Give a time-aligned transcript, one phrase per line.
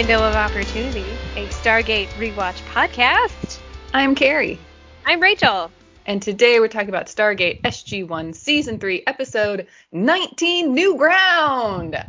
[0.00, 1.04] Window of Opportunity,
[1.36, 3.58] a Stargate rewatch podcast.
[3.92, 4.58] I'm Carrie,
[5.04, 5.70] I'm Rachel.
[6.06, 12.02] and today we're talking about Stargate SG1 Season 3, Episode 19 New Ground.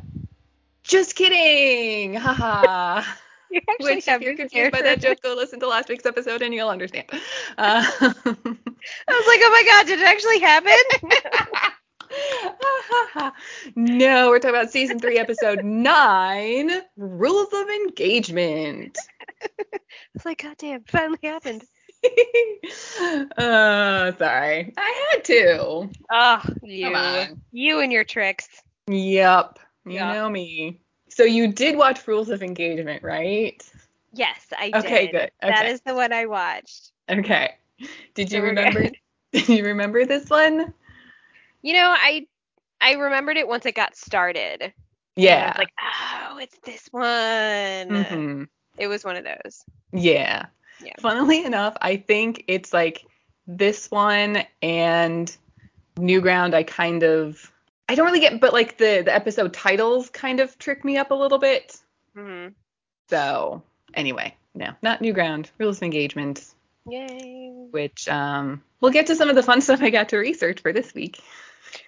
[0.86, 2.14] Just kidding.
[2.14, 3.03] Haha.
[3.52, 6.05] You actually Which, have if you're confused by that joke, go listen to last week's
[6.05, 7.08] episode and you'll understand.
[7.58, 11.73] Uh, I was like, oh my god, did it actually happen?
[13.76, 18.98] no, we're talking about Season 3, Episode 9 Rules of Engagement.
[20.16, 21.64] it's like, god damn, finally happened.
[23.38, 24.73] uh, sorry.
[24.78, 25.89] I had to.
[26.12, 27.39] Oh, you.
[27.52, 28.48] You and your tricks.
[28.88, 29.59] Yep.
[29.86, 30.14] You Yeah.
[30.14, 30.82] know me.
[31.09, 33.62] So you did watch Rules of Engagement, right?
[34.14, 34.86] Yes, I did.
[34.86, 35.32] Okay, good.
[35.42, 35.72] That Okay.
[35.72, 36.92] is the one I watched.
[37.09, 37.56] Okay.
[38.14, 38.89] Did you remember
[39.32, 40.73] did you remember this one?
[41.62, 42.28] You know, I
[42.80, 44.73] I remembered it once it got started.
[45.16, 45.50] Yeah.
[45.50, 47.04] was like, oh, it's this one.
[47.04, 48.48] Mhm.
[48.78, 49.64] It was one of those.
[49.92, 50.45] Yeah.
[50.84, 50.94] Yeah.
[51.00, 53.06] Funnily enough, I think it's like
[53.45, 55.36] this one and
[55.98, 57.52] New Ground I kind of
[57.89, 61.12] I don't really get but like the the episode titles kind of trick me up
[61.12, 61.78] a little bit.
[62.16, 62.48] hmm
[63.09, 63.61] So,
[63.94, 66.45] anyway, no, not New Ground, Rules of Engagement,
[66.88, 67.67] Yay.
[67.71, 70.71] which um we'll get to some of the fun stuff I got to research for
[70.73, 71.20] this week.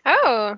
[0.05, 0.55] Oh,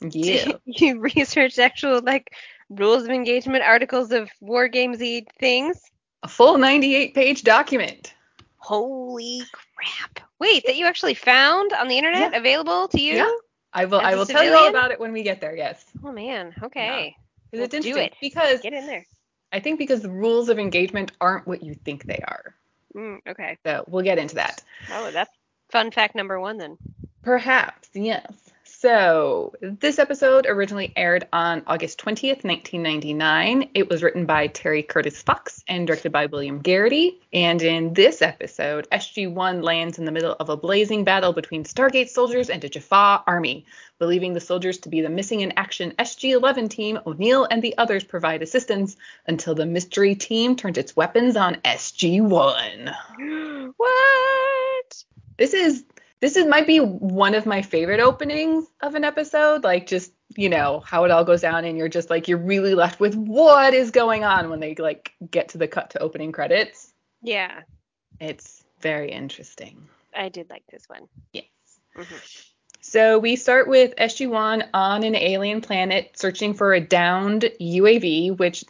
[0.00, 0.52] Yeah.
[0.64, 2.32] you researched actual like
[2.68, 5.80] rules of engagement articles of war gamesy things.
[6.22, 8.14] A full 98 page document.
[8.56, 10.20] Holy crap!
[10.38, 12.38] Wait, that you actually found on the internet, Yeah.
[12.38, 13.14] available to you?
[13.14, 13.30] Yeah.
[13.72, 15.84] I will I will tell you all about it when we get there, yes.
[16.04, 16.54] Oh man.
[16.62, 17.16] Okay.
[17.52, 18.14] Well, it's do interesting it.
[18.20, 19.06] because Get in there.
[19.52, 22.54] I think because the rules of engagement aren't what you think they are.
[22.94, 23.58] Mm, okay.
[23.64, 24.62] So we'll get into that.
[24.92, 25.30] Oh, that's
[25.70, 26.76] fun fact number one then.
[27.22, 28.26] Perhaps, yes.
[28.64, 33.70] So, this episode originally aired on August 20th, 1999.
[33.74, 37.20] It was written by Terry Curtis Fox and directed by William Gereghty.
[37.32, 42.08] And in this episode, SG-1 lands in the middle of a blazing battle between Stargate
[42.08, 43.66] soldiers and a Jaffa army.
[44.00, 48.02] Believing the soldiers to be the missing in action SG-11 team, O'Neill and the others
[48.02, 48.96] provide assistance
[49.28, 52.92] until the mystery team turns its weapons on SG-1
[53.76, 55.04] what?
[55.36, 55.84] this is
[56.22, 60.48] this is might be one of my favorite openings of an episode like just you
[60.48, 63.74] know how it all goes down and you're just like you're really left with what
[63.74, 67.60] is going on when they like get to the cut to opening credits Yeah,
[68.20, 71.08] it's very interesting I did like this one.
[71.32, 71.44] yes
[71.98, 72.46] Mhm.
[72.80, 78.64] so we start with SG-1 on an alien planet searching for a downed UAV which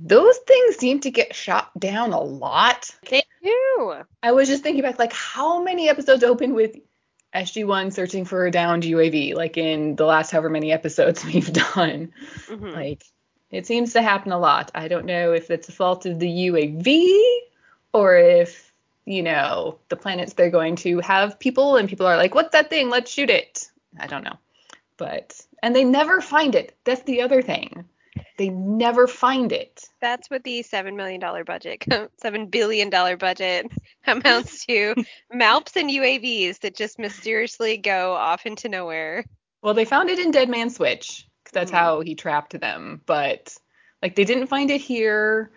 [0.00, 3.94] those things seem to get shot down a lot They do.
[4.22, 6.76] I was just thinking back, like, how many episodes open with
[7.34, 12.12] SG1 searching for a downed UAV, like in the last however many episodes we've done?
[12.46, 12.74] Mhm.
[12.74, 13.04] Like,
[13.50, 14.70] it seems to happen a lot.
[14.74, 17.38] I don't know if it's the fault of the UAV
[17.92, 18.72] or if,
[19.04, 22.68] you know, the planets they're going to have people and people are like, what's that
[22.70, 22.90] thing?
[22.90, 23.70] Let's shoot it.
[23.98, 24.38] I don't know.
[24.98, 26.76] But, and they never find it.
[26.84, 27.84] That's the other thing.
[28.36, 29.84] They never find it.
[30.00, 31.84] That's what the seven million dollar budget,
[32.20, 33.66] seven billion dollar budget
[34.06, 34.94] amounts to.
[35.32, 39.24] MALPs and UAVs that just mysteriously go off into nowhere.
[39.62, 41.74] Well, they found it in Dead Man Switch because that's Mhm.
[41.74, 43.00] how he trapped them.
[43.06, 43.56] But
[44.02, 45.50] like they didn't find it here,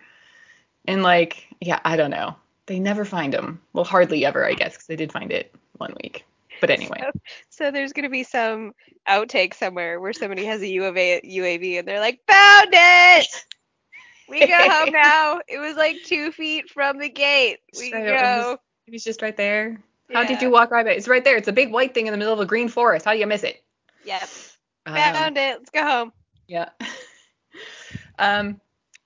[0.86, 2.36] and like yeah, I don't know.
[2.66, 3.60] They never find them.
[3.72, 6.24] Well, hardly ever, I guess, because they did find it one week.
[6.62, 7.02] But anyway,
[7.50, 8.72] So there's gonna be some
[9.08, 13.46] outtake somewhere where somebody has a UAV, UAV and they're like, found it.
[14.28, 15.40] We go home now.
[15.48, 17.58] It was like two feet from the gate.
[17.76, 18.58] We Straight go.
[18.86, 19.82] it was just right there.
[20.12, 20.92] How did you walk right by?
[20.92, 20.98] it?
[20.98, 21.36] It's right there.
[21.36, 23.04] It's a big white thing in the middle of a green forest.
[23.04, 23.60] How do you miss it?
[24.04, 24.28] Yep.
[24.86, 25.58] Um, Found it.
[25.58, 26.12] Let's go home.
[26.46, 26.68] Yeah.
[28.20, 28.60] um.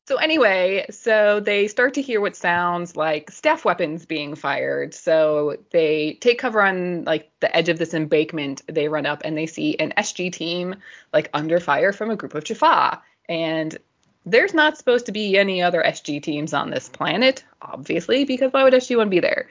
[0.09, 4.95] So anyway, so they start to hear what sounds like staff weapons being fired.
[4.95, 8.63] So they take cover on like the edge of this embankment.
[8.69, 10.77] They run up and they see an SG team
[11.13, 13.03] like under fire from a group of Jaffa.
[13.29, 13.77] And
[14.25, 18.63] there's not supposed to be any other SG teams on this planet, obviously, because why
[18.63, 19.49] would SG1 be there?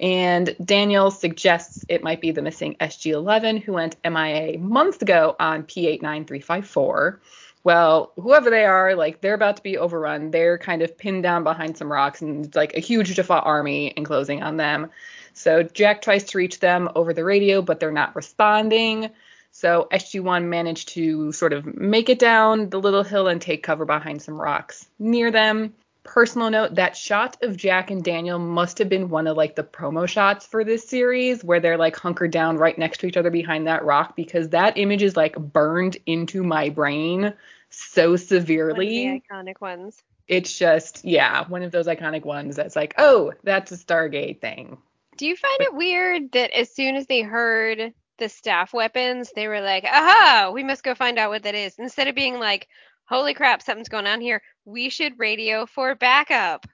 [0.00, 5.64] And Daniel suggests it might be the missing SG11 who went MIA months ago on
[5.64, 7.18] P89354.
[7.64, 10.30] Well, whoever they are, like they're about to be overrun.
[10.30, 13.92] They're kind of pinned down behind some rocks and it's like a huge Jaffa army
[13.96, 14.90] enclosing on them.
[15.34, 19.10] So Jack tries to reach them over the radio, but they're not responding.
[19.50, 23.84] So SG1 managed to sort of make it down the little hill and take cover
[23.84, 25.74] behind some rocks near them.
[26.04, 29.62] Personal note, that shot of Jack and Daniel must have been one of like the
[29.62, 33.30] promo shots for this series where they're like hunkered down right next to each other
[33.30, 37.34] behind that rock because that image is like burned into my brain
[37.70, 39.22] so severely.
[39.30, 40.02] iconic ones.
[40.26, 44.78] It's just, yeah, one of those iconic ones that's like, oh, that's a Stargate thing.
[45.16, 49.48] Do you find it weird that as soon as they heard the staff weapons, they
[49.48, 51.78] were like, aha, we must go find out what that is.
[51.78, 52.68] Instead of being like,
[53.08, 54.42] holy crap, something's going on here.
[54.64, 56.66] We should radio for backup.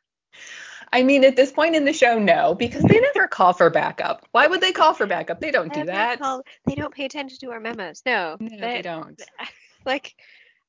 [0.93, 4.27] I mean, at this point in the show, no, because they never call for backup.
[4.33, 5.41] Why would they call for backup?
[5.41, 6.21] They don't do that.
[6.21, 8.03] call- They don't pay attention to our memos.
[8.07, 8.37] No.
[8.39, 9.21] No, they that- don't.
[9.87, 10.15] Like,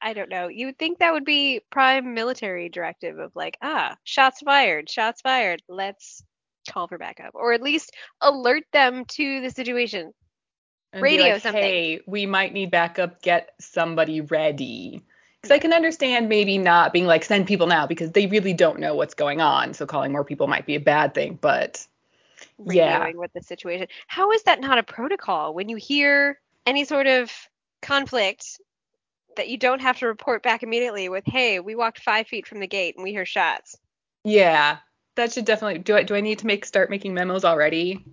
[0.02, 0.50] I don't know.
[0.50, 5.22] You would think that would be prime military directive of like, ah, shots fired, shots
[5.22, 5.62] fired.
[5.70, 6.22] Let's
[6.70, 7.32] call for backup.
[7.34, 10.12] Or at least alert them to the situation.
[10.92, 11.62] And Radio like, something.
[11.64, 13.22] Hey, we might need backup.
[13.22, 15.02] Get somebody ready.
[15.46, 18.80] Because I can understand maybe not being like send people now because they really don't
[18.80, 19.76] know what's going on.
[19.76, 21.38] So calling more people might be a bad thing.
[21.40, 21.86] But
[22.66, 23.12] Yeah.
[23.12, 23.88] What the situation.
[24.08, 27.32] How is that not a protocol when you hear any sort of
[27.84, 28.60] conflict
[29.38, 32.60] that you don't have to report back immediately with, hey, we walked five feet from
[32.60, 33.78] the gate and we hear shots.
[34.24, 34.78] yeah,
[35.16, 35.80] that should definitely.
[35.80, 38.04] Do I do I need to make start making memos already?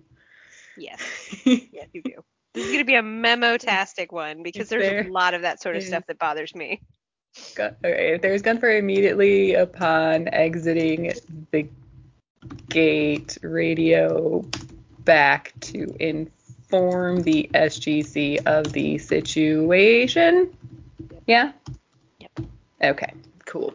[0.77, 1.01] Yes,
[1.45, 2.23] yes, you do.
[2.53, 5.75] This is gonna be a memo-tastic one because there's there- a lot of that sort
[5.75, 6.81] of stuff that bothers me.
[7.55, 11.13] Gun, okay, there's gunfire immediately upon exiting
[11.51, 11.67] the
[12.69, 13.37] gate.
[13.41, 14.45] Radio
[14.99, 20.55] back to inform the SGC of the situation.
[21.27, 21.51] Yeah.
[22.19, 22.39] Yep.
[22.83, 23.13] Okay.
[23.45, 23.73] Cool.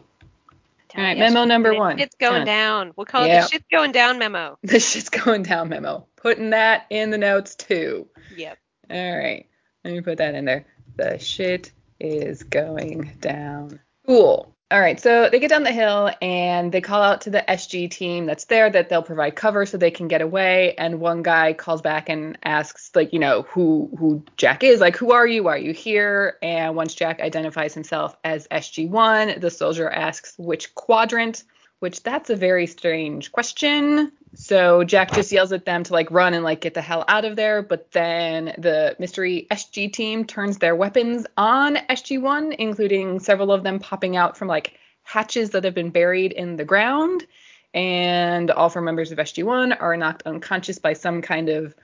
[0.95, 1.99] All right, memo number one.
[1.99, 2.45] It's going Done.
[2.45, 2.93] down.
[2.95, 4.57] We'll call it the shit's going down memo.
[4.63, 6.07] The shit's going down memo.
[6.15, 8.07] Putting that in the notes too.
[8.35, 8.57] Yep.
[8.89, 9.45] All right.
[9.83, 10.65] Let me put that in there.
[10.95, 13.79] The shit is going down.
[14.05, 14.55] Cool.
[14.71, 14.99] All right.
[14.99, 18.45] So they get down the hill and they call out to the SG team that's
[18.45, 20.75] there that they'll provide cover so they can get away.
[20.75, 24.79] And one guy calls back and asks, like, you know, who who Jack is.
[24.79, 25.43] Like, who are you?
[25.43, 26.37] Why are you here?
[26.43, 31.43] And once Jack identifies himself as SG1, the soldier asks which quadrant.
[31.79, 34.11] Which that's a very strange question.
[34.35, 37.25] So Jack just yells at them to like run and like get the hell out
[37.25, 37.61] of there.
[37.61, 43.79] But then the mystery SG team turns their weapons on SG1, including several of them
[43.79, 47.25] popping out from like hatches that have been buried in the ground.
[47.73, 51.75] And all four members of SG1 are knocked unconscious by some kind of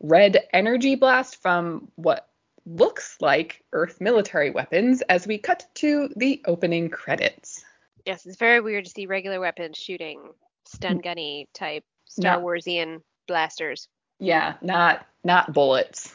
[0.00, 2.28] red energy blast from what
[2.66, 7.64] looks like Earth military weapons as we cut to the opening credits.
[8.04, 10.32] Yes, it's very weird to see regular weapons shooting
[10.64, 12.38] stun gunny type Star.
[12.38, 13.88] Warsian blasters.
[14.18, 16.14] Yeah, not not bullets.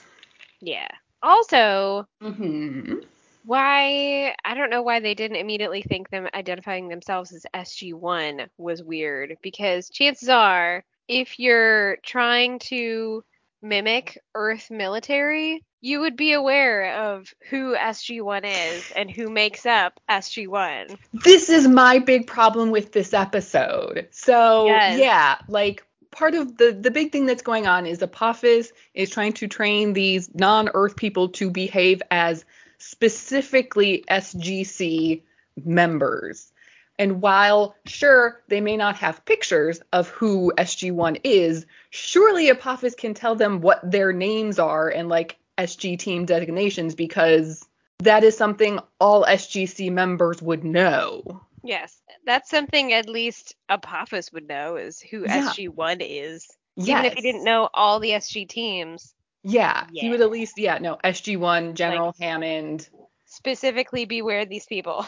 [0.62, 0.88] Yeah.
[1.21, 2.99] Also, Mm-hmm.
[3.44, 8.83] why I don't know why they didn't immediately think them identifying themselves as SG1 was
[8.83, 13.23] weird because chances are if you're trying to
[13.61, 19.99] mimic Earth military, you would be aware of who SG1 is and who makes up
[20.09, 20.97] SG1.
[21.13, 24.07] This is my big problem with this episode.
[24.11, 24.99] So Yes.
[24.99, 29.33] yeah, like part of the the big thing that's going on is Apophis is trying
[29.33, 32.45] to train these non-Earth people to behave as
[32.78, 35.21] specifically SGC
[35.63, 36.51] members.
[36.99, 43.13] And while sure they may not have pictures of who SG1 is, surely Apophis can
[43.13, 47.65] tell them what their names are and like SG team designations because
[47.99, 51.41] that is something all SGC members would know.
[51.63, 55.49] Yes, that's something at least Apophis would know is who Yeah.
[55.49, 56.47] SG1 is.
[56.75, 56.89] Yes.
[56.89, 59.13] Even if he didn't know all the SG teams,
[59.44, 62.89] Yeah, he would at least, yeah, no, SG1, General Hammond.
[63.25, 65.07] specifically beware these people.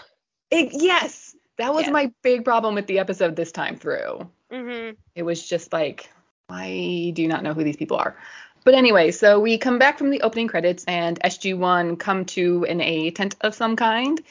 [0.50, 1.94] It, yes, that was Yes.
[1.94, 4.27] my big problem with the episode this time through.
[4.51, 4.96] Mm-hmm.
[5.15, 6.10] It was just like,
[6.50, 8.18] I do not know who these people are.
[8.63, 12.82] But anyway, so we come back from the opening credits, and SG1 come to in
[12.82, 14.22] a tent of some kind,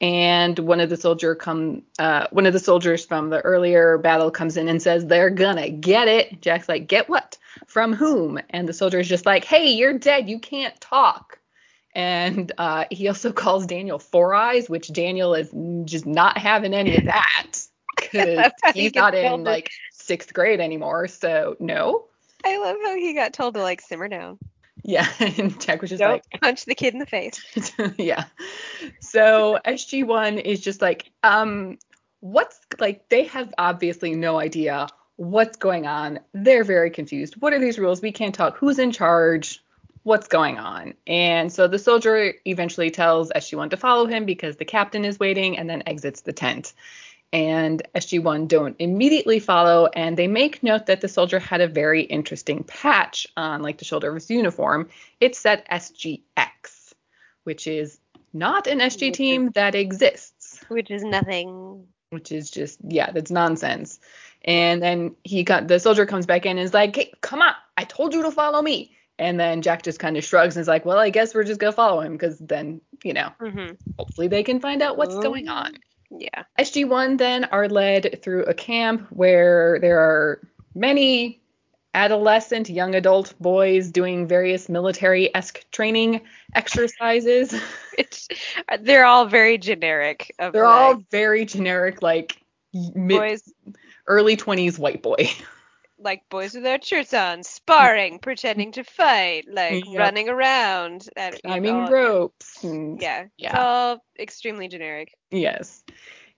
[0.00, 4.30] and one of the soldier come, uh, one of the soldiers from the earlier battle
[4.30, 6.40] comes in and says they're gonna get it.
[6.40, 7.38] Jack's like, get what?
[7.66, 8.40] From whom?
[8.50, 10.28] And the soldier is just like, hey, you're dead.
[10.28, 11.38] You can't talk.
[11.96, 15.50] And uh, he also calls Daniel Four Eyes, which Daniel is
[15.90, 17.46] just not having any of that
[17.96, 21.08] because That's how he he's not in to- like sixth grade anymore.
[21.08, 22.04] So no.
[22.44, 24.38] I love how he got told to like simmer down.
[24.84, 27.40] Yeah, and Jack was just Don't punch the kid in the face.
[27.96, 28.24] yeah.
[29.00, 31.78] So SG1 is just like, um,
[32.20, 33.08] what's like?
[33.08, 36.20] They have obviously no idea what's going on.
[36.34, 37.40] They're very confused.
[37.40, 38.02] What are these rules?
[38.02, 38.58] We can't talk.
[38.58, 39.62] Who's in charge?
[40.06, 40.94] What's going on?
[41.08, 45.58] And so the soldier eventually tells SG1 to follow him because the captain is waiting,
[45.58, 46.74] and then exits the tent.
[47.32, 52.02] And SG1 don't immediately follow, and they make note that the soldier had a very
[52.02, 54.90] interesting patch on like the shoulder of his uniform.
[55.18, 56.94] It said SGX,
[57.42, 57.98] which is
[58.32, 60.62] not an SG team that exists.
[60.68, 61.84] Which is nothing.
[62.10, 63.98] Which is just yeah, that's nonsense.
[64.44, 67.54] And then he got the soldier comes back in and is like, hey, come on,
[67.76, 68.92] I told you to follow me.
[69.18, 71.58] And then Jack just kind of shrugs and is like, well, I guess we're just
[71.60, 73.74] gonna follow him because then you know, Mm-hmm.
[73.98, 75.22] hopefully they can find out what's Oh.
[75.22, 75.74] going on.
[76.10, 76.44] Yeah.
[76.58, 80.40] SG1 then are led through a camp where there are
[80.74, 81.40] many
[81.94, 86.20] adolescent, young adult boys doing various military esque training
[86.54, 87.54] exercises.
[87.98, 88.28] It's
[88.80, 90.34] they're all very generic.
[90.38, 92.36] Of They're like, all very generic, like
[92.74, 93.42] mid, boys
[94.06, 95.30] early 20s white boy.
[95.98, 99.98] like boys without shirts on, sparring, pretending to fight, like Yep.
[99.98, 102.62] running around, and Climbing all- ropes.
[102.64, 103.58] and- Yeah, it's Yeah.
[103.62, 105.14] all extremely generic.
[105.30, 105.82] Yes.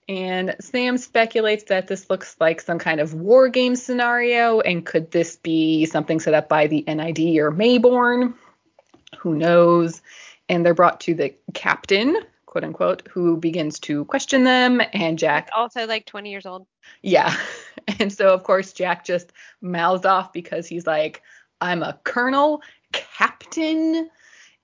[0.08, 5.10] And Sam speculates that this looks like some kind of war game scenario, and could
[5.10, 8.32] this be something set up by the NID or Maybourne?
[9.18, 10.00] Who knows?
[10.48, 12.16] And they're brought to the captain,
[12.48, 14.80] quote unquote, who begins to question them.
[14.92, 16.66] And Jack, Also, like 20 years old.
[17.02, 17.36] yeah.
[18.00, 21.22] And so, of course, Jack just mouths off because he's like,
[21.62, 22.60] I'm a colonel,
[22.92, 24.10] captain.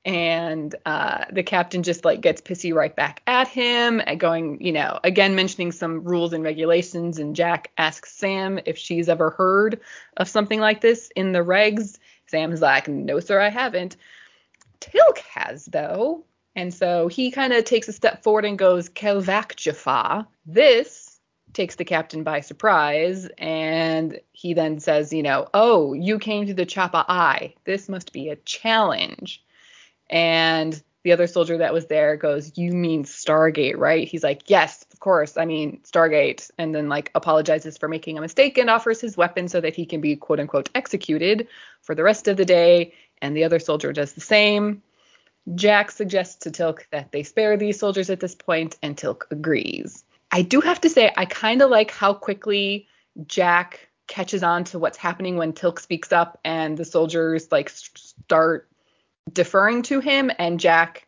[0.04, 4.72] And uh, the captain just like gets pissy right back at him, and going, you
[4.72, 7.18] know, again mentioning some rules and regulations.
[7.18, 9.80] And Jack asks Sam if she's ever heard
[10.18, 11.98] of something like this in the regs.
[12.26, 13.96] Sam's like, no, sir, I haven't.
[14.80, 16.24] Teal'c has, though.
[16.56, 20.26] And so he kind of takes a step forward and goes, Kelvak Jaffa.
[20.46, 21.20] This
[21.52, 23.28] takes the captain by surprise.
[23.38, 27.54] And he then says, you know, oh, you came to the Chappa'ai.
[27.64, 29.42] This must be a challenge.
[30.10, 34.08] And the other soldier that was there goes, You mean Stargate, right?
[34.08, 35.36] He's like, Yes, of course.
[35.36, 36.50] I mean Stargate.
[36.58, 39.84] And then, like, apologizes for making a mistake and offers his weapon so that he
[39.86, 41.46] can be, quote unquote, executed
[41.82, 42.94] for the rest of the day.
[43.20, 44.82] And the other soldier does the same.
[45.54, 50.04] Jack suggests to Teal'c that they spare these soldiers at this point, and Teal'c agrees.
[50.32, 52.88] I do have to say, I kind of like how quickly
[53.26, 58.68] Jack catches on to what's happening when Teal'c speaks up and the soldiers like start
[59.32, 61.06] deferring to him, and Jack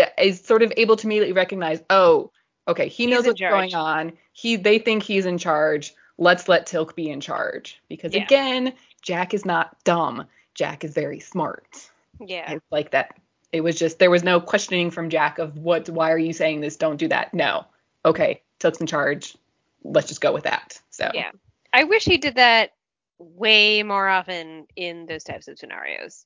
[0.00, 2.30] uh, is sort of able to immediately recognize, oh,
[2.68, 3.52] okay, he knows what's charge.
[3.52, 4.12] going on.
[4.32, 5.94] He they think he's in charge.
[6.18, 8.24] Let's let Teal'c be in charge because Yeah.
[8.24, 10.26] again, Jack is not dumb.
[10.54, 11.90] Jack is very smart.
[12.18, 12.44] Yeah.
[12.48, 13.16] I like that.
[13.52, 16.60] It was just there was no questioning from Jack of what why are you saying
[16.60, 16.76] this?
[16.76, 17.32] Don't do that.
[17.32, 17.66] No.
[18.04, 19.36] Okay, Teal'c's in charge.
[19.84, 20.80] Let's just go with that.
[20.90, 21.30] So Yeah.
[21.72, 22.72] I wish he did that
[23.18, 26.24] way more often in those types of scenarios.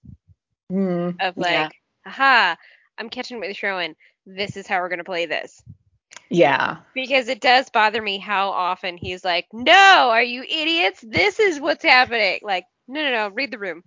[0.72, 1.68] Mm, Of like, yeah.
[2.06, 2.56] aha,
[2.98, 3.96] I'm catching what you're throwing.
[4.26, 5.62] This is how we're gonna play this.
[6.28, 6.78] yeah.
[6.94, 11.00] Because it does bother me how often he's like, No, are you idiots?
[11.06, 12.40] This is what's happening.
[12.42, 13.82] Like, no, no, no, read the room.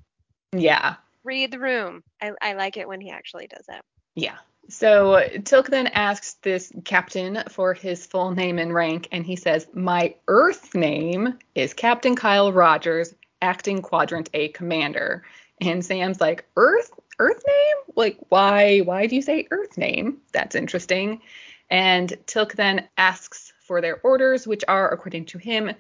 [0.52, 0.96] Yeah.
[1.24, 2.04] Read the room.
[2.22, 3.84] I, I like it when he actually does that.
[4.16, 4.38] Yeah.
[4.70, 9.68] So Teal'c then asks this captain for his full name and rank, and he says,
[9.74, 15.24] My Earth name is Captain Kyle Rogers, acting Quadrant A commander.
[15.60, 16.92] And Sam's like, Earth?
[17.20, 17.94] Earth name?
[17.96, 20.20] Like, why why do you say Earth name?
[20.32, 21.22] That's interesting.
[21.70, 25.72] And Teal'c then asks for their orders, which are, according to him,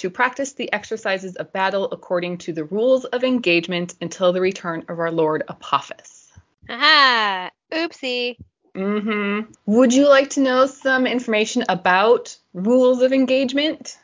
[0.00, 4.82] to practice the exercises of battle according to the rules of engagement until the return
[4.88, 6.32] of our Lord Apophis.
[6.70, 7.50] Aha!
[7.70, 8.38] Oopsie.
[8.74, 9.52] Mm-hmm.
[9.66, 13.98] Would you like to know some information about rules of engagement?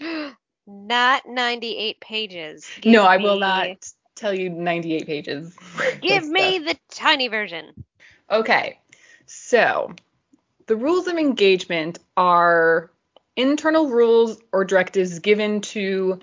[0.66, 2.66] Not 98 pages.
[2.86, 5.54] no, Give I will not tell you 98 pages.
[6.00, 7.84] Give me the tiny version.
[8.30, 8.78] Okay.
[9.26, 9.94] So,
[10.66, 12.90] the rules of engagement are
[13.36, 16.20] internal rules or directives given to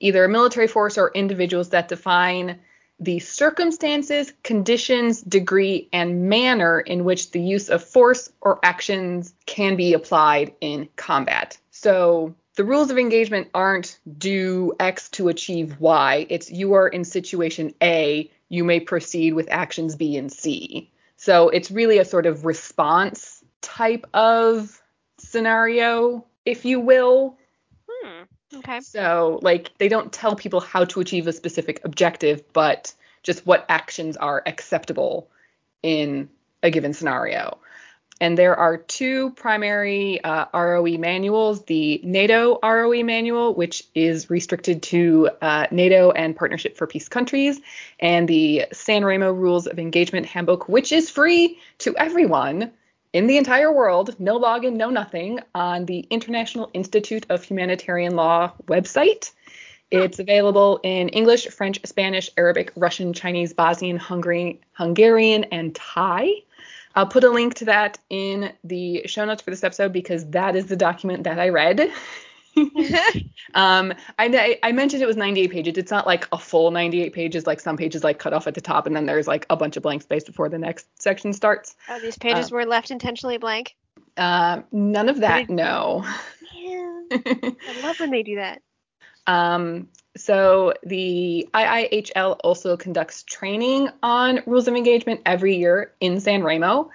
[0.00, 2.58] either a military force or individuals that define
[3.00, 9.74] the circumstances, conditions, degree, and manner in which the use of force or actions can
[9.76, 11.58] be applied in combat.
[11.70, 16.26] So, the rules of engagement aren't do X to achieve Y.
[16.28, 20.90] It's you are in situation A, you may proceed with actions B and C.
[21.16, 24.82] So it's really a sort of response type of
[25.18, 27.36] scenario, if you will.
[27.88, 28.22] Hmm.
[28.58, 28.80] Okay.
[28.80, 33.64] So, like, they don't tell people how to achieve a specific objective, but just what
[33.68, 35.28] actions are acceptable
[35.82, 36.28] in
[36.62, 37.58] a given scenario.
[38.20, 44.82] And there are two primary uh, ROE manuals the NATO ROE manual, which is restricted
[44.84, 47.60] to uh, NATO and Partnership for Peace countries,
[47.98, 52.70] and the San Remo Rules of Engagement Handbook, which is free to everyone
[53.12, 58.52] in the entire world, no login, no nothing, on the International Institute of Humanitarian Law
[58.66, 59.32] website.
[59.90, 66.32] It's available in English, French, Spanish, Arabic, Russian, Chinese, Bosnian, Hungary, Hungarian, and Thai.
[66.94, 70.56] I'll put a link to that in the show notes for this episode because that
[70.56, 71.90] is the document that I read.
[73.54, 75.78] um, I, I mentioned it was 98 pages.
[75.78, 78.60] It's not like a full 98 pages, like some pages like cut off at the
[78.60, 81.74] top and then there's like a bunch of blank space before the next section starts.
[81.88, 83.76] Oh, these pages Um, were left intentionally blank.
[84.16, 86.04] Uh, none of that, Did- no.
[86.54, 88.62] Yeah, I love when they do that.
[89.28, 96.42] Um, so the IIHL also conducts training on rules of engagement every year in San
[96.42, 96.90] Remo.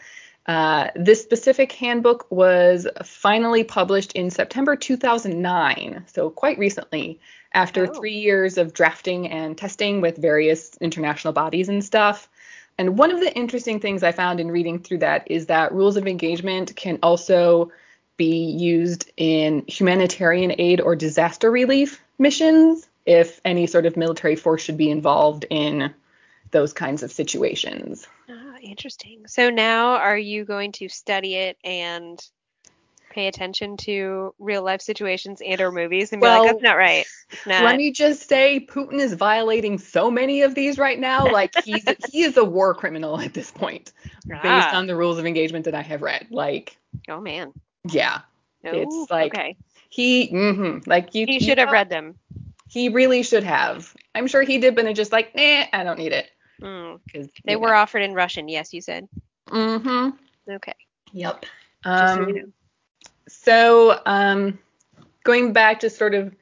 [0.47, 7.19] Uh, this specific handbook was finally published in September 2009, so quite recently,
[7.53, 7.93] after Oh.
[7.93, 12.29] three years of drafting and testing with various international bodies and stuff.
[12.77, 15.97] And one of the interesting things I found in reading through that is that rules
[15.97, 17.71] of engagement can also
[18.15, 24.61] be used in humanitarian aid or disaster relief missions if any sort of military force
[24.61, 25.93] should be involved in
[26.51, 28.07] those kinds of situations.
[28.29, 29.27] Ah, interesting.
[29.27, 32.19] So now are you going to study it and
[33.11, 36.77] pay attention to real life situations and or movies and be Well, like, that's not
[36.77, 37.05] right.
[37.45, 37.63] Not.
[37.63, 41.29] Let me just say Putin is violating so many of these right now.
[41.31, 43.91] Like he's he is a war criminal at this point,
[44.27, 44.77] based Ah.
[44.77, 46.27] on the rules of engagement that I have read.
[46.29, 46.77] Like,
[47.09, 47.53] Oh man.
[47.89, 48.21] yeah,
[48.63, 49.57] It's Oh, like- okay.
[49.89, 52.15] he hmm like you He you should have read them.
[52.69, 53.93] He really should have.
[54.13, 56.29] I'm sure he did, but it's just like, nah, I don't need it
[56.61, 56.99] Mm.
[57.05, 58.47] because They were offered in Russian.
[58.47, 59.07] Yes, you said.
[59.49, 60.09] Mm-hmm.
[60.53, 60.75] Okay.
[61.13, 61.45] Yep.
[61.83, 62.51] Just so Um, you know.
[63.27, 64.59] So, um,
[65.23, 66.33] going back to sort of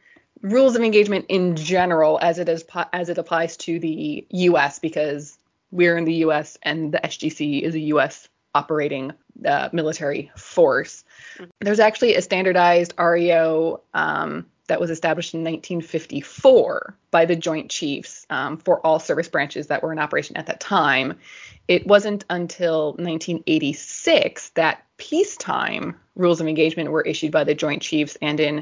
[0.41, 4.79] rules of engagement in general, as it is as it applies to the U.S.
[4.79, 5.37] because
[5.71, 6.57] we're in the U.S.
[6.63, 8.27] and the SGC is a U.S.
[8.53, 9.13] operating
[9.45, 11.03] uh, military force.
[11.37, 11.49] Mhm.
[11.59, 18.25] There's actually a standardized REO um, that was established in 1954 by the Joint Chiefs
[18.29, 21.13] um, for all service branches that were in operation at that time.
[21.67, 28.17] It wasn't until 1986 that peacetime rules of engagement were issued by the Joint Chiefs,
[28.21, 28.55] and in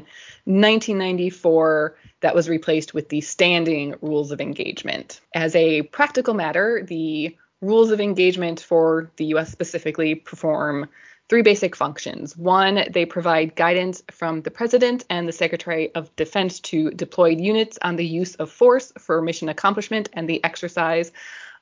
[0.44, 5.20] 1994 that was replaced with the standing rules of engagement.
[5.34, 10.88] As a practical matter, the rules of engagement for the US specifically perform
[11.28, 12.36] three basic functions.
[12.36, 17.78] One, they provide guidance from the President and the Secretary of Defense to deployed units
[17.82, 21.12] on the use of force for mission accomplishment and the exercise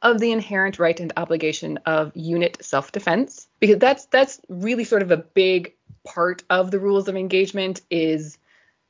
[0.03, 5.13] of the inherent right and obligation of unit self-defense because that's that's really sort of
[5.13, 8.37] a big part of the rules of engagement is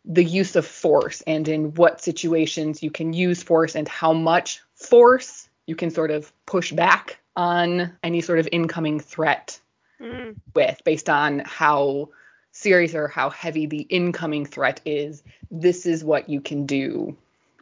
[0.05, 4.61] the use of force and in what situations you can use force and how much
[4.75, 9.61] force you can sort of push back on any sort of incoming threat
[10.03, 10.37] Mm.
[10.55, 12.09] with based on how
[12.51, 17.17] serious or how heavy the incoming threat is this is what you can do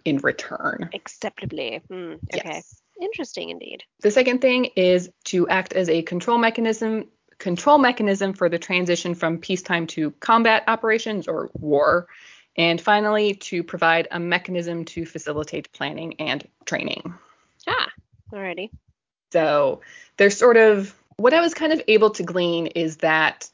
[0.04, 1.82] in return Acceptably.
[1.90, 2.14] Mm.
[2.14, 2.42] Okay.
[2.44, 2.80] Yes.
[3.00, 3.82] Interesting indeed.
[4.00, 9.14] The second thing is to act as a control mechanism control mechanism for the transition
[9.14, 12.06] from peacetime to combat operations or war.
[12.56, 17.14] And finally, to provide a mechanism to facilitate planning and training.
[17.66, 17.88] Ah.
[18.32, 18.70] Alrighty.
[19.32, 19.80] So
[20.16, 23.50] there's sort of what I was kind of able to glean is that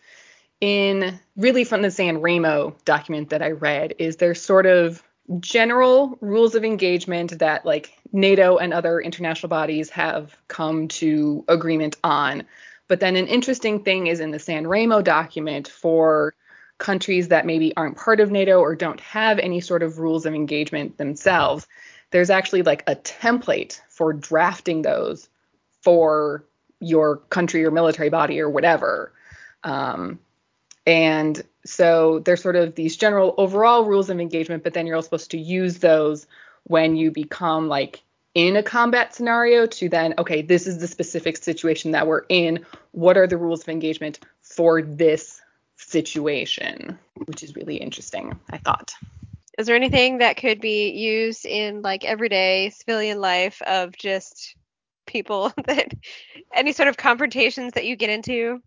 [0.60, 5.02] in really from the San Remo document that I read is there's sort of
[5.40, 11.96] general rules of engagement that like NATO and other international bodies have come to agreement
[12.04, 12.44] on.
[12.86, 16.34] But then an interesting thing is in the San Remo document for
[16.78, 20.34] countries that maybe aren't part of NATO or don't have any sort of rules of
[20.34, 21.66] engagement themselves,
[22.12, 25.28] there's actually like a template for drafting those
[25.82, 26.44] for
[26.80, 29.12] your country or military body or whatever.
[29.64, 30.18] Um,
[30.86, 35.06] and so there's sort of these general overall rules of engagement, but then you're also
[35.06, 36.26] supposed to use those
[36.64, 38.02] when you become like
[38.34, 42.64] in a combat scenario to then, okay, this is the specific situation that we're in.
[42.92, 45.40] What are the rules of engagement for this
[45.76, 46.98] situation?
[47.24, 48.94] Which is really interesting, I thought.
[49.58, 54.54] Is there anything that could be used in like everyday civilian life of just
[55.06, 55.92] people that
[56.54, 58.60] any sort of confrontations that you get into?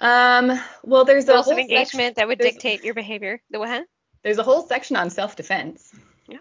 [0.00, 3.40] Um, well, there's a whole section- engagement that would dictate your behavior.
[3.50, 3.86] The what?
[4.22, 5.94] There's a whole section on self-defense.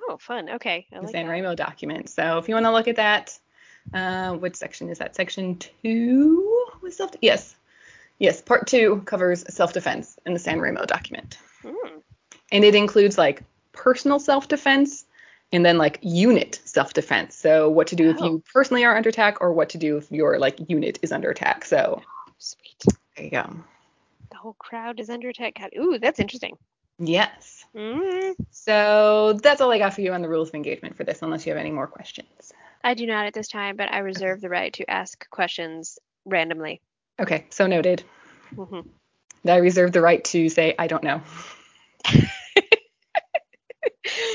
[0.10, 0.50] Oh, fun.
[0.50, 0.88] Okay.
[0.92, 1.32] I the like San that.
[1.32, 2.10] Remo document.
[2.10, 3.38] So if you want to look at that,
[3.94, 5.16] uh, which section is that?
[5.16, 7.12] Section two was self.
[7.22, 7.56] Yes,
[8.18, 8.42] yes.
[8.42, 12.00] Part two covers self-defense in the San Remo document, Hmm.
[12.52, 15.06] and it includes like personal self-defense
[15.52, 17.36] and then like unit self-defense.
[17.36, 18.26] So what to do if Oh.
[18.26, 21.30] you personally are under attack, or what to do if your like unit is under
[21.30, 21.66] attack.
[21.66, 22.02] So
[22.38, 22.84] Sweet.
[23.16, 23.50] there you go.
[24.32, 25.58] The whole crowd is under attack.
[25.78, 26.58] Ooh, that's interesting.
[26.98, 27.66] Yes.
[27.76, 28.36] Mm.
[28.52, 31.46] So that's all I got for you on the rules of engagement for this, unless
[31.46, 32.54] you have any more questions.
[32.84, 36.82] I do not at this time, but I reserve the right to ask questions randomly.
[37.20, 38.04] Okay, so noted.
[38.56, 38.82] hmm
[39.48, 41.22] I reserve the right to say I don't know.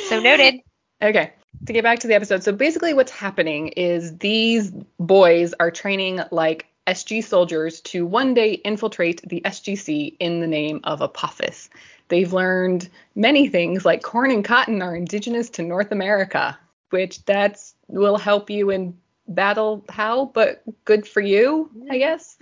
[0.09, 0.57] So noted.
[1.03, 1.33] Okay,
[1.67, 2.43] to get back to the episode.
[2.43, 8.53] So basically, what's happening is these boys are training like SG soldiers to one day
[8.53, 11.71] infiltrate the SGC in the name of Apophis.
[12.09, 16.59] They've learned many things, like corn and cotton are indigenous to North America,
[16.91, 19.85] which that's will help you in battle.
[19.89, 20.27] How?
[20.27, 22.37] But good for you, I guess.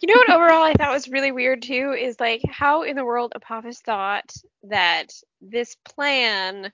[0.00, 3.04] You know what overall I thought was really weird too is like how in the
[3.04, 4.32] world Apophis thought
[4.64, 6.72] that this plan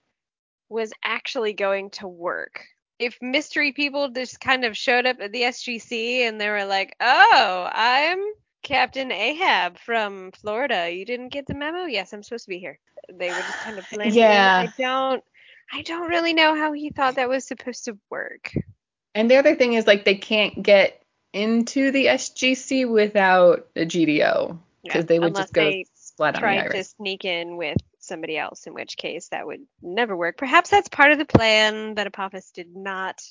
[0.68, 2.64] was actually going to work.
[2.98, 6.96] If mystery people just kind of showed up at the SGC and they were like,
[7.00, 8.20] "Oh, I'm
[8.62, 10.90] Captain Ahab from Florida.
[10.90, 11.85] You didn't get the memo?
[11.85, 12.78] Yes, I'm supposed to be here."
[13.12, 14.62] They would just kind of blend Yeah.
[14.62, 14.66] in.
[14.68, 15.24] I don't
[15.72, 18.52] I don't really know how he thought that was supposed to work.
[19.14, 21.02] And the other thing is like they can't get
[21.33, 26.40] into the SGC without a GDO because Yeah, they would just go splat on the
[26.40, 27.76] tried to sneak in with
[28.09, 30.37] somebody else, in which case that would never work.
[30.37, 33.23] Perhaps that's part of the plan that Apophis did not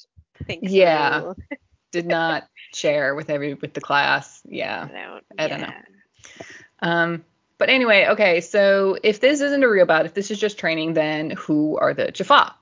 [0.45, 1.19] think Yeah.
[1.21, 1.35] through.
[1.91, 4.41] Did not share with every with the class.
[4.45, 4.89] Yeah.
[4.89, 5.73] I don't, I don't know.
[6.81, 7.25] Um,
[7.57, 10.93] but anyway, okay, so if this isn't a real bout, if this is just training,
[10.93, 12.53] then who are the Jaffa?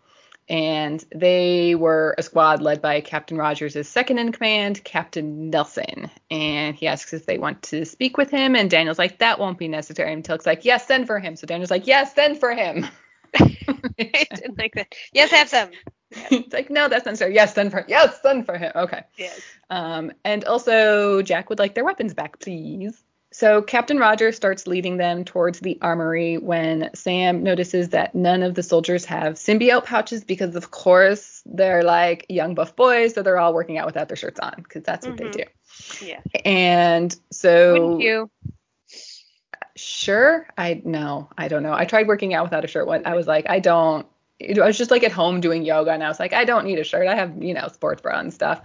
[0.48, 6.12] And they were a squad led by Captain Rogers' second in command, Captain Nelson.
[6.30, 9.58] And he asks if they want to speak with him, and Daniel's like, that won't
[9.58, 10.14] be necessary.
[10.14, 11.36] And Teal'c's like, yes, send for him.
[11.36, 12.88] So Daniel's like, yes, send for him.
[13.38, 13.48] I
[14.36, 14.94] didn't like that.
[15.14, 15.70] Yes, have some.
[16.12, 17.36] it's like, no, that's not necessary.
[17.36, 17.86] Yes, send for him.
[17.88, 18.72] Yes, send for him.
[18.76, 19.04] Okay.
[19.18, 19.42] Yes.
[19.70, 23.05] Um, and also, Jack would like their weapons back, please.
[23.38, 28.56] So Captain Rogers starts leading them towards the armory when Sam notices that none of
[28.56, 33.38] the soldiers have symbiote pouches because, of course, they're like young buff boys, so they're
[33.38, 35.34] all working out without their shirts on because that's what Mhm.
[35.34, 35.44] they do.
[36.08, 36.22] Yeah.
[36.46, 38.32] And so, Wouldn't you?
[39.76, 41.74] sure, I no, I don't know.
[41.74, 42.88] I tried working out without a shirt.
[42.88, 44.08] What I was like, I don't.
[44.42, 46.78] I was just like at home doing yoga, and I was like, I don't need
[46.78, 47.08] a shirt.
[47.08, 48.62] I have, you know, sports bra and stuff.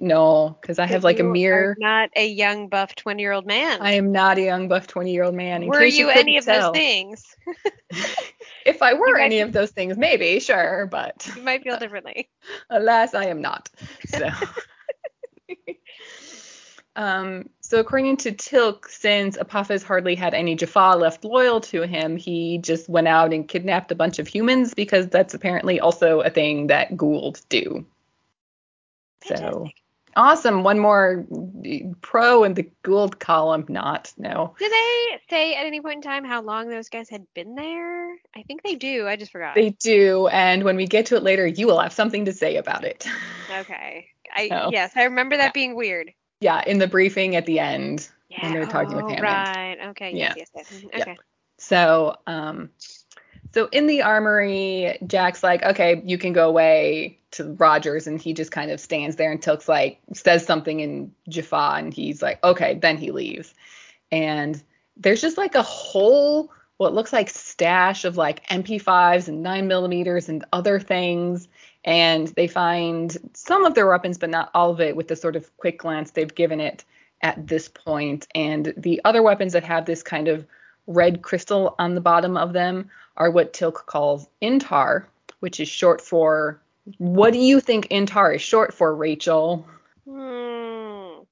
[0.00, 1.76] No, because I have like a You mirror.
[1.78, 3.80] Not a young buff twenty year old man.
[3.82, 5.62] I am not a young buff 20 year old man.
[5.62, 6.72] In Were case you any of tell.
[6.72, 7.36] those things?
[8.66, 12.28] If I were any be- of those things, maybe, sure, but You might feel differently.
[12.70, 13.70] alas, I am not.
[14.06, 14.28] So.
[16.96, 22.16] um, so according to Teal'c, since Apophis hardly had any Jaffa left loyal to him,
[22.16, 26.30] he just went out and kidnapped a bunch of humans because that's apparently also a
[26.30, 27.86] thing that Goa'uld do.
[29.24, 29.68] So
[30.16, 30.64] awesome.
[30.64, 31.24] One more
[32.00, 33.66] pro in the Goa'uld column.
[33.68, 34.52] Not no.
[34.58, 38.10] Do they say at any point in time how long those guys had been there?
[38.34, 39.06] I think they do.
[39.06, 39.54] I just forgot.
[39.54, 42.56] They do, and when we get to it later, you will have something to say
[42.56, 43.06] about it.
[43.60, 44.08] Okay.
[44.34, 44.70] I Oh.
[44.72, 45.52] yes, I remember that Yeah.
[45.54, 46.10] being weird.
[46.40, 48.42] Yeah, in the briefing at the end Yeah.
[48.42, 49.22] when they're talking with oh, Hammond.
[49.22, 49.78] Right.
[49.90, 50.12] Okay.
[50.16, 50.34] Yeah.
[50.36, 50.48] Yes.
[50.54, 50.72] Yes.
[50.72, 50.82] yes.
[50.82, 51.00] Mhm, Yeah.
[51.02, 51.16] Okay.
[51.58, 52.70] So, um,
[53.52, 58.32] so in the armory, Jack's like, okay, you can go away to Rogers, and he
[58.32, 62.42] just kind of stands there, and Teal'c's like says something in Jaffa, and he's like,
[62.42, 63.52] okay, then he leaves,
[64.10, 64.60] and
[64.96, 70.30] there's just like a whole what looks like stash of like MP5s and nine millimeters
[70.30, 71.46] and other things.
[71.84, 75.36] And they find some of their weapons, but not all of it, with the sort
[75.36, 76.84] of quick glance they've given it
[77.22, 78.26] at this point.
[78.34, 80.46] And the other weapons that have this kind of
[80.86, 85.06] red crystal on the bottom of them are what Teal'c calls Intar,
[85.40, 86.60] which is short for.
[86.98, 89.66] What do you think Intar is short for, Rachel?
[90.08, 91.22] Hmm.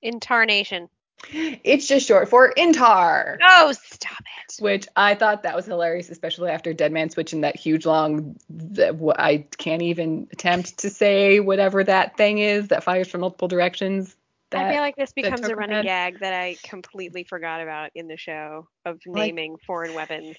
[0.00, 0.88] Intarnation.
[1.30, 3.38] It's just short for Intar.
[3.42, 4.62] Oh, stop it.
[4.62, 8.36] which I thought that was hilarious, especially after Dead Man switching that huge long.
[8.50, 13.48] That I can't even attempt to say whatever that thing is that fires from multiple
[13.48, 14.16] directions.
[14.50, 15.84] That, I feel like this becomes a running ahead.
[15.86, 20.36] gag that I completely forgot about in the show of Like- naming foreign weapons.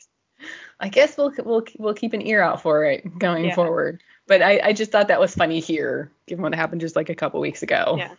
[0.79, 3.55] I guess we'll we'll we'll keep an ear out for it going Yeah.
[3.55, 4.03] forward.
[4.27, 7.15] But I, I just thought that was funny here, given what happened just like a
[7.15, 7.95] couple weeks ago.
[7.97, 8.13] Yeah.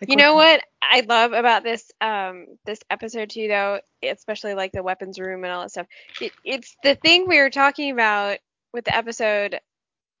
[0.00, 4.72] Like, You know what I love about this um this episode too though, especially like
[4.72, 5.86] the weapons room and all that stuff.
[6.20, 8.38] It, it's the thing we were talking about
[8.72, 9.60] with the episode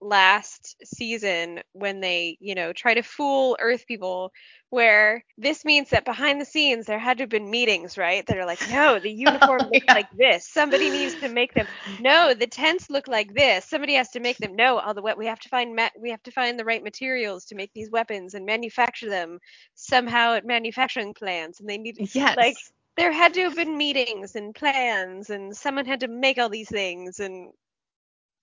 [0.04, 4.32] last season when they, you know, try to fool Earth people
[4.70, 8.26] where this means that behind the scenes there had to have been meetings, right?
[8.26, 9.94] That are like, no, the uniform looks Yeah.
[9.94, 10.48] like this.
[10.48, 11.68] Somebody needs to make them.
[11.98, 13.66] No, the tents look like this.
[13.66, 14.56] Somebody has to make them.
[14.56, 16.84] No, all the we- we have to find ma- we have to find the right
[16.84, 19.40] materials to make these weapons and manufacture them
[19.76, 22.36] somehow at manufacturing plants and they need Yes.
[22.36, 22.58] like
[22.96, 26.70] there had to have been meetings and plans and someone had to make all these
[26.70, 27.52] things and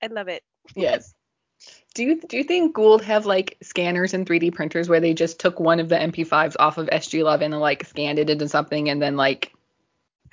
[0.03, 0.43] I love it.
[0.75, 1.13] yes.
[1.93, 5.39] Do you do you think Goa'uld have like scanners and 3D printers where they just
[5.39, 9.01] took one of the MP5s off of SG11 and like scanned it into something and
[9.01, 9.51] then like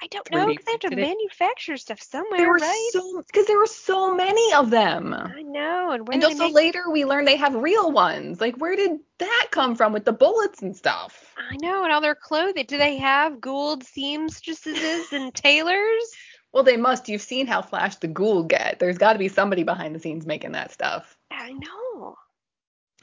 [0.01, 1.09] I don't know because they have to printed it?
[1.09, 2.91] manufacture stuff somewhere, there were right?
[2.93, 5.13] so because there were so many of them.
[5.13, 6.55] I know, and And also make?
[6.55, 8.41] later we learned they have real ones.
[8.41, 11.35] Like where did that come from with the bullets and stuff?
[11.37, 12.67] I know, and all their clothing.
[12.69, 16.15] Do they have Goa'uld seamstresses and tailors?
[16.53, 17.09] Well, they must.
[17.09, 18.79] You've seen how Flash the Ghoul get.
[18.79, 21.18] There's got to be somebody behind the scenes making that stuff.
[21.31, 22.17] I know.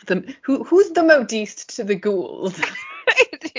[0.08, 2.60] The who who's the modiste to the ghouls?
[3.08, 3.50] I do.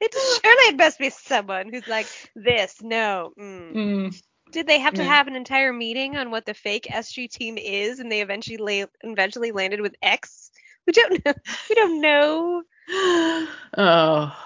[0.00, 2.80] it surely it must be someone who's like this.
[2.82, 3.32] No.
[3.38, 3.74] Mm.
[3.74, 5.08] Mm, Did they have to Yeah.
[5.08, 8.88] have an entire meeting on what the fake SG team is, and they eventually la-
[9.10, 10.50] eventually landed with X?
[10.86, 11.34] We don't know.
[11.70, 12.62] We don't know.
[13.78, 14.36] oh,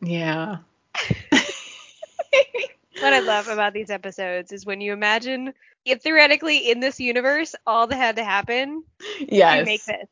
[0.00, 0.56] yeah.
[3.00, 7.54] What I love about these episodes is when you imagine if theoretically in this universe
[7.66, 8.84] all that had to happen,
[9.28, 9.58] yes.
[9.60, 10.06] you make this.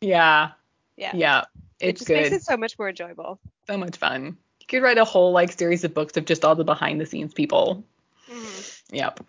[0.00, 0.50] Yeah.
[0.96, 1.12] Yeah.
[1.14, 1.44] Yeah.
[1.80, 2.22] It It's just good.
[2.22, 3.38] makes it so much more enjoyable.
[3.66, 4.36] so much fun.
[4.60, 7.06] You could write a whole like series of books of just all the behind the
[7.06, 7.84] scenes people.
[8.30, 8.82] Mhm.
[8.92, 9.20] Yep.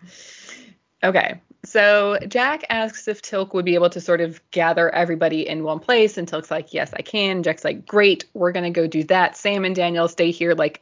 [1.04, 1.40] Okay.
[1.64, 5.80] So Jack asks if Teal'c would be able to sort of gather everybody in one
[5.80, 9.36] place, and Teal'c's like, "Yes, I can." Jack's like, "Great, we're gonna go do that."
[9.36, 10.80] Sam and Daniel stay here, like,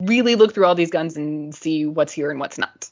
[0.00, 2.90] really look through all these guns and see what's here and what's not.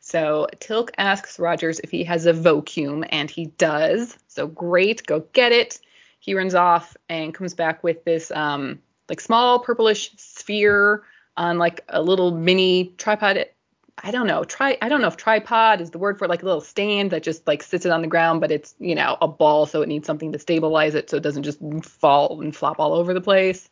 [0.00, 4.16] So Teal'c asks Rogers if he has a vacuum, and he does.
[4.28, 5.80] So great, go get it.
[6.20, 11.04] He runs off and comes back with this um like small purplish sphere
[11.36, 13.46] on like a little mini tripod.
[14.04, 14.44] I don't know.
[14.44, 17.22] Try I don't know if tripod is the word for like a little stand that
[17.22, 19.88] just like sits it on the ground, but it's, you know, a ball so it
[19.88, 23.20] needs something to stabilize it so it doesn't just fall and flop all over the
[23.20, 23.68] place.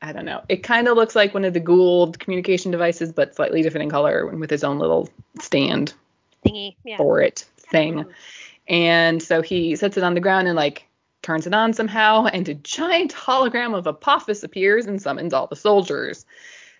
[0.00, 0.42] I don't know.
[0.48, 3.90] It kind of looks like one of the Goa'uld communication devices, but slightly different in
[3.90, 5.08] color and with his own little
[5.40, 5.92] stand
[6.46, 6.76] Thingy.
[6.84, 6.96] Yeah.
[6.96, 8.04] for it thing.
[8.68, 10.86] And so he sets it on the ground and like
[11.22, 15.56] turns it on somehow, and a giant hologram of Apophis appears and summons all the
[15.56, 16.24] soldiers.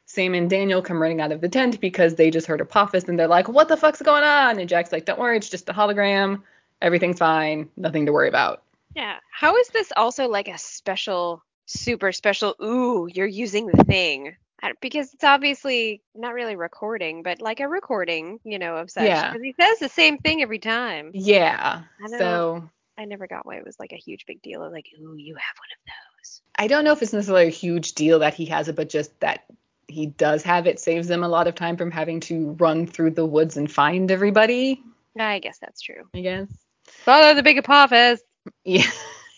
[0.07, 3.19] Sam and Daniel come running out of the tent because they just heard Apophis and
[3.19, 4.59] they're like, What the fuck's going on?
[4.59, 6.43] And Jack's like, Don't worry, it's just a hologram.
[6.81, 7.69] Everything's fine.
[7.77, 8.63] Nothing to worry about.
[8.95, 9.17] Yeah.
[9.31, 12.55] How is this also like a special, super special?
[12.63, 14.37] Ooh, you're using the thing.
[14.81, 19.05] Because it's obviously not really recording, but like a recording, you know, of such.
[19.05, 19.33] Yeah.
[19.41, 21.13] He says the same thing every time.
[21.15, 21.83] Yeah.
[22.05, 24.87] I So I never got why it was like a huge big deal of like,
[25.01, 26.41] ooh, you have one of those.
[26.59, 29.19] I don't know if it's necessarily a huge deal that he has it, but just
[29.21, 29.45] that
[29.87, 33.13] he does have it saves him a lot of time from having to run through
[33.13, 34.83] the woods and find everybody,
[35.17, 36.09] I guess that's true.
[36.15, 36.49] I guess.
[36.85, 38.21] Follow the big Apophis.
[38.65, 38.91] Yeah.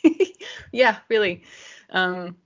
[0.73, 1.45] yeah, really.
[1.91, 2.37] Um,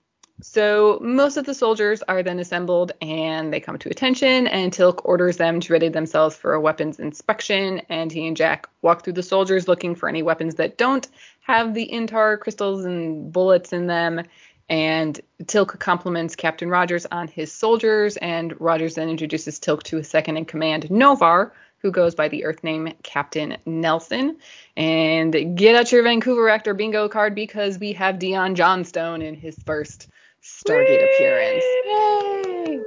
[0.42, 5.00] so most of the soldiers are then assembled and they come to attention and Teal'c
[5.04, 9.12] orders them to ready themselves for a weapons inspection and he and Jack walk through
[9.12, 11.06] the soldiers looking for any weapons that don't
[11.40, 14.22] have the intar crystals and bullets in them
[14.68, 20.08] and Teal'c compliments Captain Rogers on his soldiers and Rogers then introduces Teal'c to his
[20.08, 21.52] second in command Novar
[21.84, 24.38] who goes by the Earth name Captain Nelson.
[24.74, 29.58] And get out your Vancouver actor bingo card because we have Dion Johnstone in his
[29.66, 30.08] first
[30.42, 31.62] Stargate appearance.
[31.84, 32.80] Yay!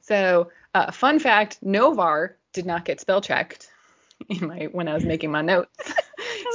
[0.00, 3.68] So, uh, fun fact: Novar did not get spell checked
[4.28, 5.76] in my when I was making my notes.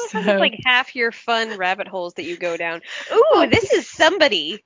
[0.10, 2.82] So- like half your fun rabbit holes that you go down.
[3.14, 4.64] Ooh, this is somebody.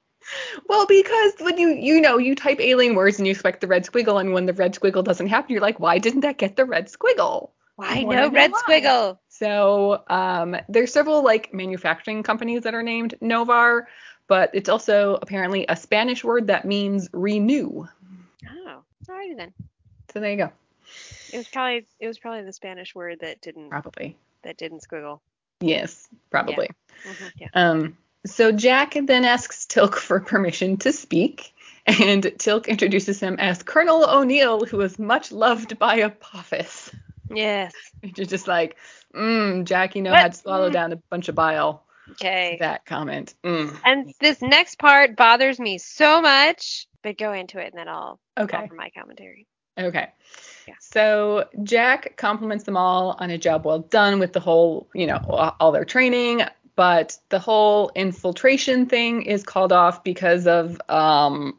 [0.68, 3.86] Well, because when you you know you type alien words and you expect the red
[3.86, 6.66] squiggle, and when the red squiggle doesn't happen, you're like, why didn't that get the
[6.66, 7.50] red squiggle?
[7.76, 8.62] Why no red why.
[8.68, 9.18] squiggle?
[9.30, 13.86] So um, there's several like manufacturing companies that are named Novar,
[14.28, 17.88] but it's also apparently a Spanish word that means renew.
[18.50, 19.54] Oh, alrighty then.
[20.14, 20.52] So there you go.
[21.34, 24.16] It was probably it was probably the Spanish word that didn't Probably.
[24.44, 25.20] that didn't squiggle.
[25.60, 26.70] Yes, probably.
[27.06, 27.48] Mhm, yeah.
[27.54, 31.54] Um, so Jack then asks Teal'c for permission to speak,
[31.86, 36.92] and Teal'c introduces him as Colonel O'Neill, who is much loved by Apophis.
[37.30, 37.74] Yes.
[38.02, 38.78] You're just like,
[39.14, 40.22] mm, Jack, you know What?
[40.22, 40.74] how to swallow Mm.
[40.74, 41.84] down a bunch of bile.
[42.12, 42.58] Okay.
[42.60, 43.34] That comment.
[43.44, 43.76] Mm.
[43.84, 48.20] And this next part bothers me so much, but go into it and then I'll
[48.38, 48.58] Okay.
[48.58, 49.48] offer my commentary.
[49.78, 50.10] Okay.
[50.68, 50.76] Yeah.
[50.80, 55.18] So Jack compliments them all on a job well done with the whole, you know,
[55.60, 56.44] all their training,
[56.76, 61.58] but the whole infiltration thing is called off because of um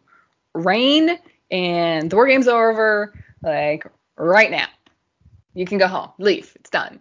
[0.55, 1.18] rain
[1.50, 4.66] and the war game's are over like right now.
[5.55, 6.11] You can go home.
[6.18, 6.52] Leave.
[6.57, 7.00] It's done.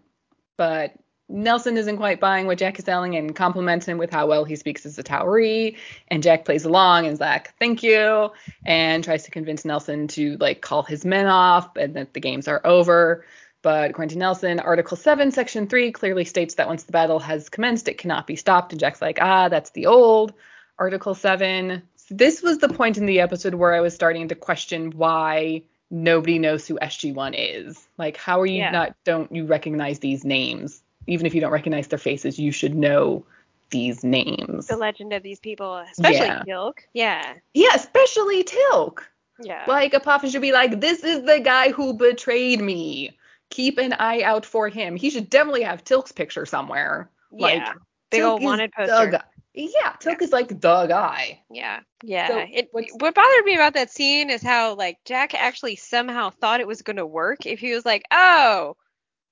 [0.58, 0.94] But
[1.28, 4.56] Nelson isn't quite buying what Jack is selling and compliments him with how well he
[4.56, 5.76] speaks as a Tau'ri.
[6.10, 8.32] And Jack plays along and is like, thank you,
[8.66, 12.48] and tries to convince Nelson to like call his men off and that the games
[12.48, 13.26] are over.
[13.66, 17.50] But according to Nelson, Article 7, Section 3 clearly states that once the battle has
[17.50, 18.72] commenced, it cannot be stopped.
[18.72, 20.36] And Jack's like, ah, that's the old
[20.78, 21.82] Article 7.
[21.96, 25.64] So this was the point in the episode where I was starting to question why
[25.90, 27.88] nobody knows who SG1 is.
[27.98, 28.70] Like, how are you Yeah.
[28.70, 30.84] not, don't you recognize these names?
[31.08, 33.26] Even if you don't recognize their faces, you should know
[33.72, 34.68] these names.
[34.68, 36.44] The legend of these people, especially Yeah.
[36.48, 36.78] Teal'c.
[36.94, 37.34] Yeah.
[37.56, 39.00] Yeah, especially Teal'c.
[39.40, 39.64] Yeah.
[39.68, 43.18] Like Apophis should be like, this is the guy who betrayed me.
[43.50, 44.96] Keep an eye out for him.
[44.96, 47.10] He should definitely have Teal'c's picture somewhere.
[47.32, 47.74] Like, yeah.
[48.12, 49.22] Big Teal'c old wanted poster.
[49.54, 51.42] Yeah, Teal'c is like the guy.
[51.50, 51.80] Yeah.
[52.04, 52.28] Yeah.
[52.28, 56.60] So, it what bothered me about that scene is how like Jack actually somehow thought
[56.60, 58.76] it was gonna work if he was like, Oh,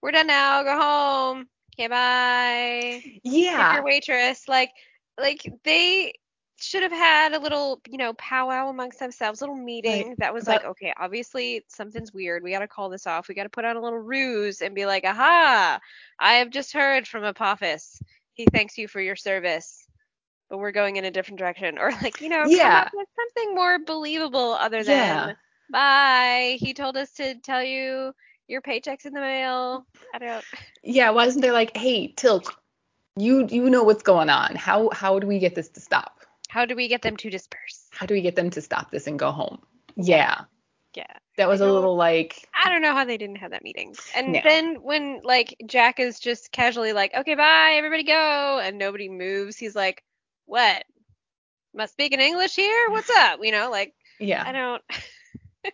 [0.02, 1.48] we're done now, go home.
[1.76, 3.04] Okay, bye.
[3.24, 3.74] Yeah.
[3.74, 4.48] your waitress.
[4.48, 4.72] Like
[5.20, 6.14] like they
[6.64, 10.52] should have had a little, you know, powwow amongst themselves, little meeting that was but-
[10.64, 12.44] like, okay, obviously something's weird.
[12.44, 13.28] We gotta call this off.
[13.28, 15.80] We gotta put on a little ruse and be like, aha,
[16.20, 18.02] I have just heard from Apophis.
[18.34, 19.86] He thanks you for your service.
[20.50, 21.78] But we're going in a different direction.
[21.80, 22.90] Or like, you know, Yeah.
[22.92, 24.98] something more believable other than
[25.30, 25.34] Yeah.
[25.72, 26.58] bye.
[26.60, 28.14] He told us to tell you
[28.48, 29.86] your paycheck's in the mail.
[30.14, 30.44] I don't
[30.84, 32.52] Yeah, why isn't there like, hey, Teal'c,
[33.16, 34.56] you you know what's going on.
[34.56, 36.20] How how do we get this to stop?
[36.54, 37.88] How do we get them to disperse?
[37.90, 39.58] How do we get them to stop this and go home?
[39.96, 40.42] Yeah.
[40.96, 41.08] Yeah.
[41.36, 43.96] That was a little like I don't know how they didn't have that meeting.
[44.16, 44.42] And No.
[44.44, 49.58] then when like Jack is just casually like, okay, bye, everybody go, and nobody moves,
[49.58, 50.04] he's like,
[50.46, 50.84] what?
[51.74, 52.92] Must speak in English here?
[52.92, 53.40] What's up?
[53.42, 54.44] You know, like yeah.
[54.46, 54.84] I don't.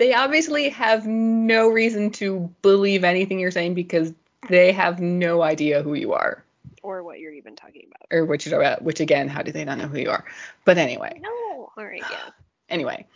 [0.00, 4.12] they obviously have no reason to believe anything you're saying because
[4.48, 6.44] they have no idea who you are
[6.82, 8.16] Or what you're even talking about.
[8.16, 8.82] or what you're about.
[8.82, 10.24] Which again, how do they not know who you are?
[10.64, 11.70] But anyway, No.
[11.76, 12.30] All right, yeah.
[12.68, 13.06] anyway,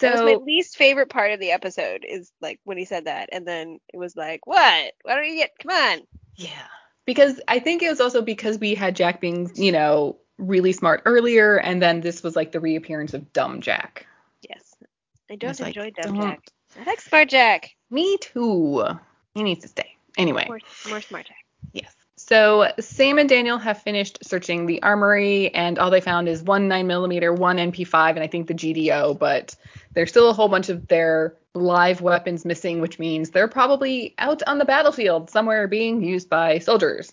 [0.00, 3.28] that was my least favorite part of the episode is like when he said that,
[3.32, 4.92] and then it was like, what?
[5.02, 5.52] Why don't you get?
[5.60, 6.00] Come on.
[6.36, 6.66] yeah,
[7.06, 11.02] because I think it was also because we had Jack being, you know, really smart
[11.04, 14.06] earlier, and then this was like the reappearance of dumb Jack.
[14.48, 14.74] Yes.
[15.30, 16.40] I don't like, enjoy Dumb don't- Jack.
[16.80, 17.70] I like Smart Jack.
[17.90, 18.84] Me too.
[19.34, 19.96] He needs to stay.
[20.18, 20.46] Anyway.
[20.48, 21.44] More, more Smart Jack.
[21.72, 21.94] Yes.
[22.32, 26.66] So Sam and Daniel have finished searching the armory, and all they found is one
[26.66, 29.54] 9mm, one MP5, and I think the GDO, but
[29.92, 34.42] there's still a whole bunch of their live weapons missing, which means they're probably out
[34.46, 37.12] on the battlefield somewhere being used by soldiers.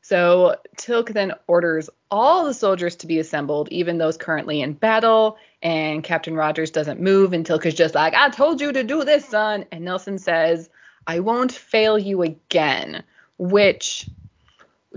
[0.00, 5.36] So Teal'c then orders all the soldiers to be assembled, even those currently in battle,
[5.62, 9.04] and Captain Rogers doesn't move, and Teal'c is just like, I told you to do
[9.04, 9.66] this, son.
[9.70, 10.68] And Nelson says,
[11.06, 13.04] I won't fail you again,
[13.38, 14.08] which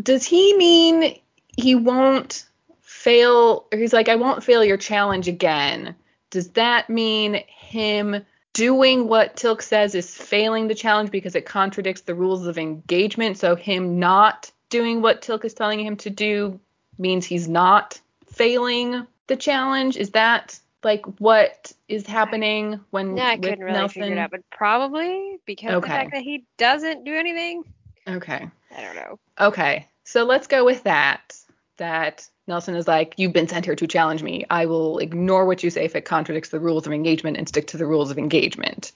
[0.01, 1.19] does he mean
[1.57, 2.45] he won't
[2.81, 5.95] fail or he's like I won't fail your challenge again.
[6.29, 12.01] Does that mean him doing what Teal'c says is failing the challenge because it contradicts
[12.01, 13.37] the rules of engagement?
[13.37, 16.59] So him not doing what Teal'c is telling him to do
[16.97, 19.97] means he's not failing the challenge?
[19.97, 24.01] Is that like what is happening when Yeah, I couldn't really Nelson?
[24.01, 27.63] figure it out, but probably because of the fact that he doesn't do anything.
[28.07, 28.49] Okay.
[28.75, 29.19] I don't know.
[29.39, 31.37] Okay, so let's go with that.
[31.77, 34.45] That Nelson is like, you've been sent here to challenge me.
[34.49, 37.67] I will ignore what you say if it contradicts the rules of engagement and stick
[37.67, 38.91] to the rules of engagement.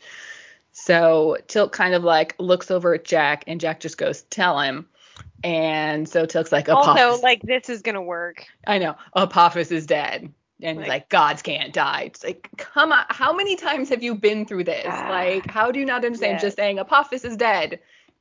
[0.72, 4.88] So Teal'c kind of like looks over at Jack, and Jack just goes, tell him.
[5.44, 7.02] And so Teal'c's like, Apophis.
[7.02, 8.46] Also, like this is gonna work.
[8.68, 10.32] I know, Apophis is dead.
[10.62, 12.04] And he's Like- like, gods can't die.
[12.08, 14.86] It's like, come on, how many times have you been through this?
[14.88, 16.34] Ah, like, how do you not understand?
[16.34, 16.42] yes.
[16.42, 17.80] Just saying Apophis is dead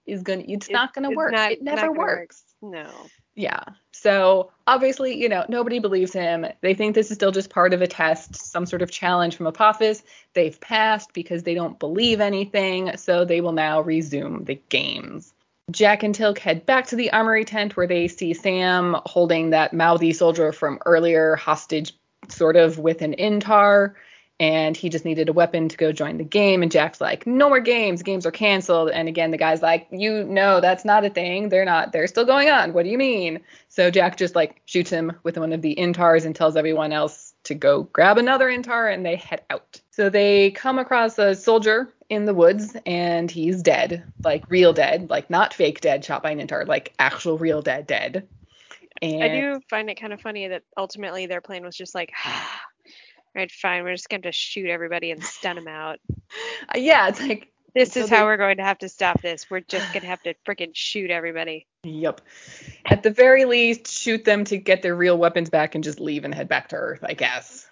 [0.08, 1.32] is gonna, it's, It's- not gonna it's work.
[1.32, 2.18] not- it never gonna work.
[2.20, 2.42] works.
[2.62, 2.88] No.
[3.34, 3.60] Yeah.
[3.92, 6.44] So obviously, you know, nobody believes him.
[6.60, 9.46] They think this is still just part of a test, some sort of challenge from
[9.46, 10.02] Apophis.
[10.34, 15.32] They've passed because they don't believe anything, so they will now resume the games.
[15.70, 19.72] Jack and Teal'c head back to the armory tent where they see Sam holding that
[19.72, 21.92] mouthy soldier from earlier hostage,
[22.28, 23.94] sort of with an Intar,
[24.40, 26.62] and he just needed a weapon to go join the game.
[26.62, 28.02] And Jack's like, "No more games.
[28.02, 31.48] Games are canceled." And again, the guy's like, "You know that's not a thing.
[31.48, 31.92] They're not.
[31.92, 32.72] They're still going on.
[32.72, 36.24] What do you mean?" So Jack just like shoots him with one of the Intars
[36.24, 39.80] and tells everyone else to go grab another Intar, and they head out.
[39.90, 45.10] So they come across a soldier in the woods, and he's dead, like real dead,
[45.10, 48.28] like not fake dead, shot by an Intar, like actual real dead, dead.
[49.02, 52.12] And I do find it kind of funny that ultimately their plan was just like,
[52.24, 52.60] ah,
[53.34, 55.98] right, fine, we're just going to shoot everybody and stun them out.
[56.74, 59.48] Uh, yeah, it's like This is how we're going to have to stop this.
[59.48, 61.66] We're just going to have to freaking shoot everybody.
[61.84, 62.20] Yep.
[62.86, 66.24] At the very least, shoot them to get their real weapons back and just leave
[66.24, 67.68] and head back to Earth, I guess.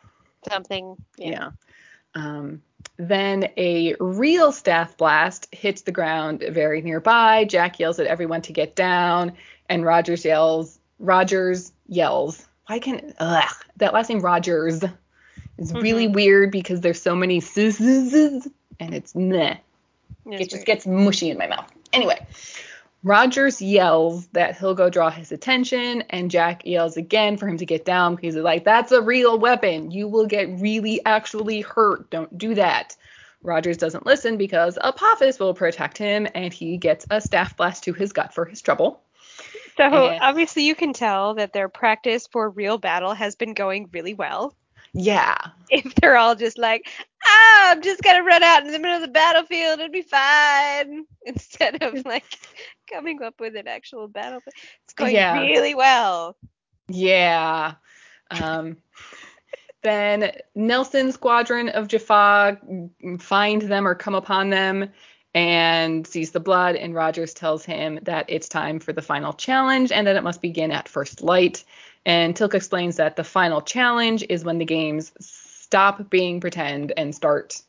[0.49, 0.97] Something.
[1.17, 1.51] Yeah.
[2.15, 2.63] Um,
[2.99, 7.45] then a real staff blast hits the ground very nearby.
[7.45, 9.33] Jack yells at everyone to get down,
[9.69, 10.79] and Rogers yells.
[10.99, 12.47] Rogers yells.
[12.67, 13.15] Why can't?
[13.19, 14.83] ugh, that last name Rogers
[15.59, 16.15] is really Mhm.
[16.15, 18.47] weird because there's so many zzz,
[18.81, 19.57] and it's meh.
[20.27, 20.67] It's It just weird.
[20.67, 21.71] gets mushy in my mouth.
[21.93, 22.19] Anyway,
[23.05, 27.67] Rogers yells that he'll go draw his attention, and Jack yells again for him to
[27.67, 29.91] get down because he's like, That's a real weapon.
[29.93, 32.11] You will get really actually hurt.
[32.11, 32.97] Don't do that.
[33.43, 37.93] Rogers doesn't listen because Apophis will protect him, and he gets a staff blast to
[37.93, 39.01] his gut for his trouble.
[39.77, 43.89] So and- obviously you can tell that their practice for real battle has been going
[43.93, 44.55] really well.
[44.97, 45.37] Yeah.
[45.69, 46.89] If they're all just like,
[47.25, 51.05] ah, I'm just gonna run out in the middle of the battlefield, it'll be fine.
[51.27, 52.25] Instead of like
[52.91, 54.41] coming up with an actual battle.
[54.85, 55.39] It's going Yeah.
[55.39, 56.37] really well.
[56.89, 57.75] Yeah.
[58.31, 58.79] Um,
[59.83, 62.59] then Nelson's squadron of Jaffa
[63.19, 64.91] find them or come upon them
[65.35, 69.93] and sees the blood, and Rogers tells him that it's time for the final challenge
[69.93, 71.65] and that it must begin at first light.
[72.07, 77.13] And Teal'c explains that the final challenge is when the games stop being pretend and
[77.13, 77.61] start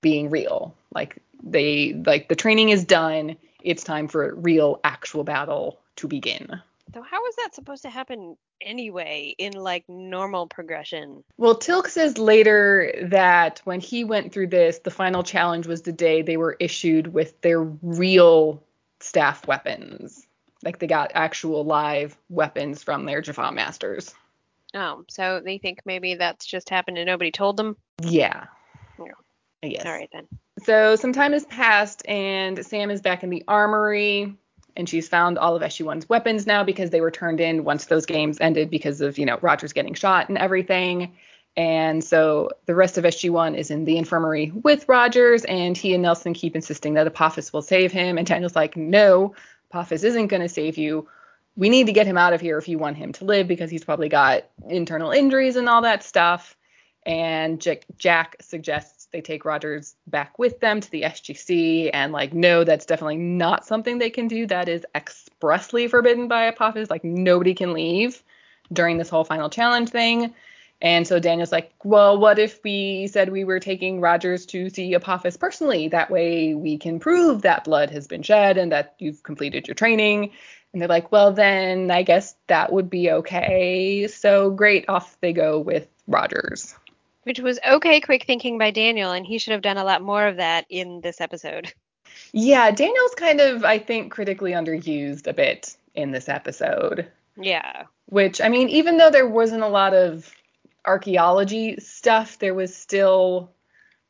[0.00, 0.74] being real.
[0.94, 6.06] Like they like the training is done, it's time for a real actual battle to
[6.06, 6.62] begin.
[6.94, 11.24] So how is that supposed to happen anyway in like normal progression?
[11.36, 15.92] Well, Teal'c says later that when he went through this, the final challenge was the
[15.92, 18.62] day they were issued with their real
[19.00, 20.23] staff weapons.
[20.64, 24.14] Like they got actual live weapons from their Jaffa masters.
[24.74, 27.76] Oh, so they think maybe that's just happened and nobody told them?
[28.02, 28.46] Yeah.
[28.98, 29.12] Yeah.
[29.62, 29.86] I guess.
[29.86, 30.26] All right then.
[30.64, 34.36] So some time has passed, and Sam is back in the armory,
[34.76, 38.06] and she's found all of SG1's weapons now because they were turned in once those
[38.06, 41.14] games ended because of, you know, Rogers getting shot and everything.
[41.56, 46.02] And so the rest of SG1 is in the infirmary with Rogers, and he and
[46.02, 48.18] Nelson keep insisting that Apophis will save him.
[48.18, 49.34] And Daniel's like, no,
[49.74, 51.08] Apophis isn't going to save you.
[51.56, 53.70] We need to get him out of here if you want him to live because
[53.70, 56.56] he's probably got internal injuries and all that stuff.
[57.06, 62.32] And Jack, Jack suggests they take Rogers back with them to the SGC, and like,
[62.32, 64.46] no, that's definitely not something they can do.
[64.46, 66.88] That is expressly forbidden by Apophis.
[66.88, 68.22] Like, nobody can leave
[68.72, 70.32] during this whole final challenge thing.
[70.84, 74.92] And so Daniel's like, well, what if we said we were taking Rogers to see
[74.92, 75.88] Apophis personally?
[75.88, 79.74] That way we can prove that blood has been shed and that you've completed your
[79.74, 80.30] training.
[80.72, 84.06] And they're like, well, then I guess that would be okay.
[84.08, 86.74] So great, off they go with Rogers.
[87.22, 90.26] Which was okay quick thinking by Daniel, and he should have done a lot more
[90.26, 91.72] of that in this episode.
[92.32, 97.10] Yeah, Daniel's kind of, I think, critically underused a bit in this episode.
[97.38, 97.84] Yeah.
[98.10, 100.30] Which, I mean, even though there wasn't a lot of
[100.86, 103.50] archaeology stuff, there was still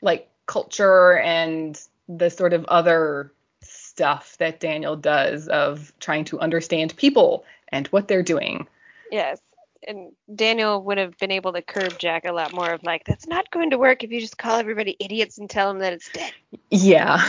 [0.03, 6.97] like culture and the sort of other stuff that Daniel does of trying to understand
[6.97, 8.67] people and what they're doing.
[9.11, 9.41] Yes.
[9.87, 13.27] And Daniel would have been able to curb Jack a lot more of like, that's
[13.27, 16.11] not going to work if you just call everybody idiots and tell them that it's
[16.13, 16.33] dead.
[16.71, 17.25] Yeah.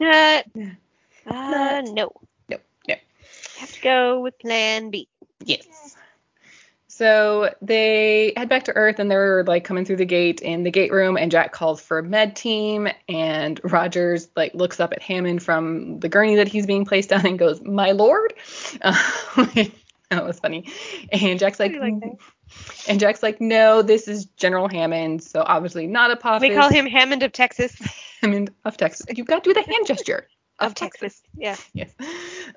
[0.00, 0.44] Not.
[1.28, 1.84] Uh, Not.
[1.86, 2.12] no.
[2.48, 2.94] No, no.
[3.58, 5.08] Have to go with plan B.
[5.44, 5.66] Yes.
[6.96, 10.70] So they head back to Earth and they're like coming through the gate in the
[10.70, 15.02] gate room and Jack calls for a med team and Rogers like looks up at
[15.02, 18.32] Hammond from the gurney that he's being placed on and goes, "My lord."
[20.08, 20.70] That was funny.
[21.10, 21.94] And Jack's like, like
[22.86, 26.86] and Jack's like, "No, this is General Hammond, so obviously not Apophis." We call him
[26.86, 27.76] Hammond of Texas.
[28.22, 29.04] Hammond of Texas.
[29.10, 30.28] You've got to do the hand gesture.
[30.58, 31.20] Of Texas.
[31.36, 31.56] Yeah.
[31.74, 31.90] Yes.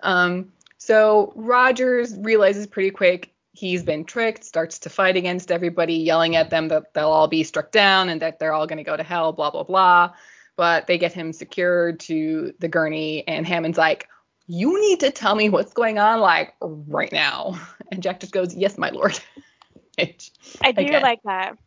[0.04, 6.36] Um, so Rogers realizes pretty quick he's been tricked, starts to fight against everybody, yelling
[6.36, 8.96] at them that they'll all be struck down and that they're all going to go
[8.96, 10.14] to hell, blah, blah, blah.
[10.56, 14.08] But they get him secured to the gurney, and Hammond's like,
[14.48, 17.60] You need to tell me what's going on, like, right now.
[17.92, 19.20] And Jack just goes, Yes, my lord.
[20.00, 20.32] Which,
[20.64, 21.02] I do Okay.
[21.02, 21.58] like that.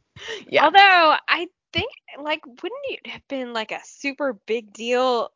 [0.49, 0.65] Yeah.
[0.65, 1.91] Although I think
[2.23, 5.31] like wouldn't it have been like a super big deal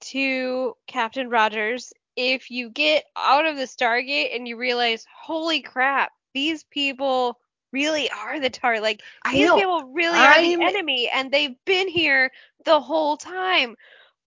[0.00, 6.10] to Captain Rogers if you get out of the Stargate and you realize, holy crap,
[6.34, 7.38] these people
[7.72, 8.82] really are the target.
[8.82, 12.32] Like I these people really are the enemy and they've been here
[12.64, 13.76] the whole time.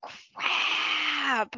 [0.01, 1.55] Crap.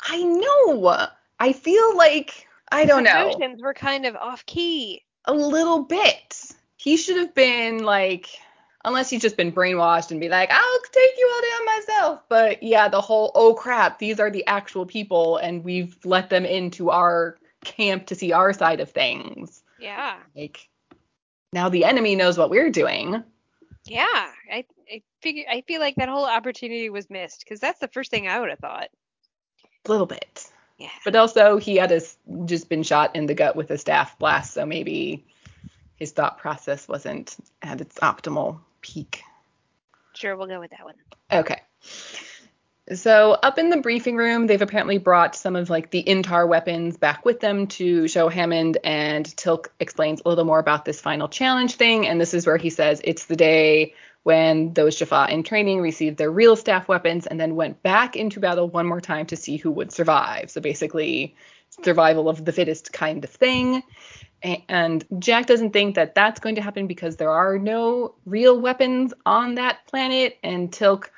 [0.00, 1.06] I know.
[1.38, 3.28] I feel like, I don't His know.
[3.28, 5.04] Emotions were kind of off key.
[5.28, 6.42] a little bit.
[6.76, 8.28] He should have been like,
[8.88, 12.22] unless he's just been brainwashed and be like, I'll take you all down myself.
[12.28, 16.44] But yeah, the whole, oh crap, these are the actual people and we've let them
[16.44, 19.62] into our camp to see our side of things.
[19.78, 20.16] Yeah.
[20.34, 20.68] Like,
[21.52, 23.22] now the enemy knows what we're doing.
[23.84, 24.06] Yeah,
[24.52, 28.10] I I figure I feel like that whole opportunity was missed because that's the first
[28.10, 28.88] thing I would have thought.
[29.86, 30.50] A little bit.
[30.78, 30.90] Yeah.
[31.04, 32.00] But also, he had a
[32.44, 35.24] just been shot in the gut with a staff blast, so maybe
[35.96, 39.22] his thought process wasn't at its optimal peak.
[40.14, 40.94] Sure, we'll go with that one.
[41.32, 41.60] Okay.
[42.94, 46.96] So up in the briefing room, they've apparently brought some of like the Intar weapons
[46.96, 51.28] back with them to show Hammond, and Teal'c explains a little more about this final
[51.28, 52.06] challenge thing.
[52.06, 53.94] And this is where he says it's the day
[54.28, 58.40] when those Jaffa in training received their real staff weapons and then went back into
[58.40, 60.50] battle one more time to see who would survive.
[60.50, 61.34] So basically,
[61.82, 63.82] survival of the fittest kind of thing.
[64.42, 69.14] And Jack doesn't think that that's going to happen because there are no real weapons
[69.24, 71.08] on that planet, and Teal'c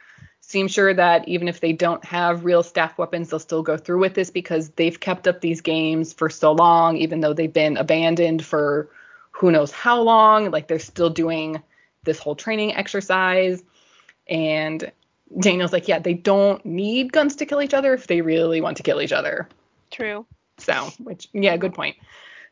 [0.40, 3.98] seems sure that even if they don't have real staff weapons, they'll still go through
[3.98, 7.76] with this because they've kept up these games for so long, even though they've been
[7.76, 8.88] abandoned for
[9.32, 10.52] who knows how long.
[10.52, 11.61] Like they're still doing
[12.05, 13.62] this whole training exercise.
[14.28, 14.90] And
[15.38, 18.76] Daniel's like, yeah, they don't need guns to kill each other if they really want
[18.78, 19.48] to kill each other.
[19.90, 20.26] True.
[20.59, 21.96] So, which, yeah, good point.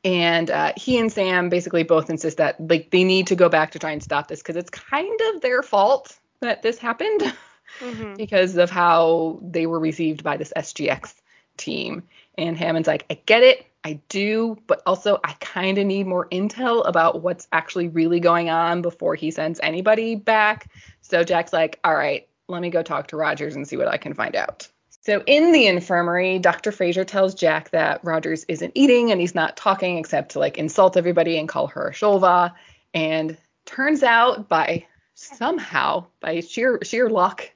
[0.04, 3.72] And uh, he and Sam basically both insist that like they need to go back
[3.72, 7.22] to try and stop this because it's kind of their fault that this happened
[7.80, 11.14] hmm because of how they were received by this SGX
[11.56, 12.04] team.
[12.36, 16.28] And Hammond's like, I get it, I do, but also I kind of need more
[16.28, 20.70] intel about what's actually really going on before he sends anybody back.
[21.00, 23.96] So Jack's like, all right, let me go talk to Rogers and see what I
[23.96, 24.68] can find out.
[25.00, 26.70] So in the infirmary, Dr.
[26.70, 30.96] Fraiser tells Jack that Rogers isn't eating and he's not talking except to like insult
[30.96, 32.52] everybody and call her a shol'va.
[32.94, 37.50] And turns out by somehow, by sheer sheer luck,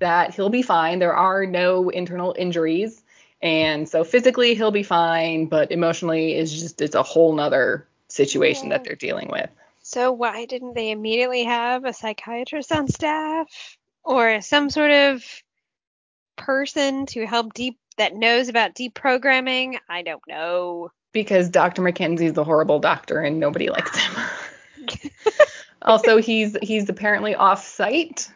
[0.00, 0.98] that he'll be fine.
[0.98, 3.02] There are no internal injuries.
[3.40, 8.70] And so physically he'll be fine, but emotionally is just it's a whole nother situation
[8.70, 9.50] that they're dealing with.
[9.82, 13.46] So why didn't they immediately have a psychiatrist on staff
[14.04, 15.24] or some sort of
[16.36, 19.78] person to help deep that knows about deprogramming?
[19.88, 20.90] I don't know.
[21.12, 21.82] Because Dr.
[21.82, 24.14] Mackenzie's the horrible doctor and nobody likes him.
[25.82, 28.30] also, he's he's apparently off site.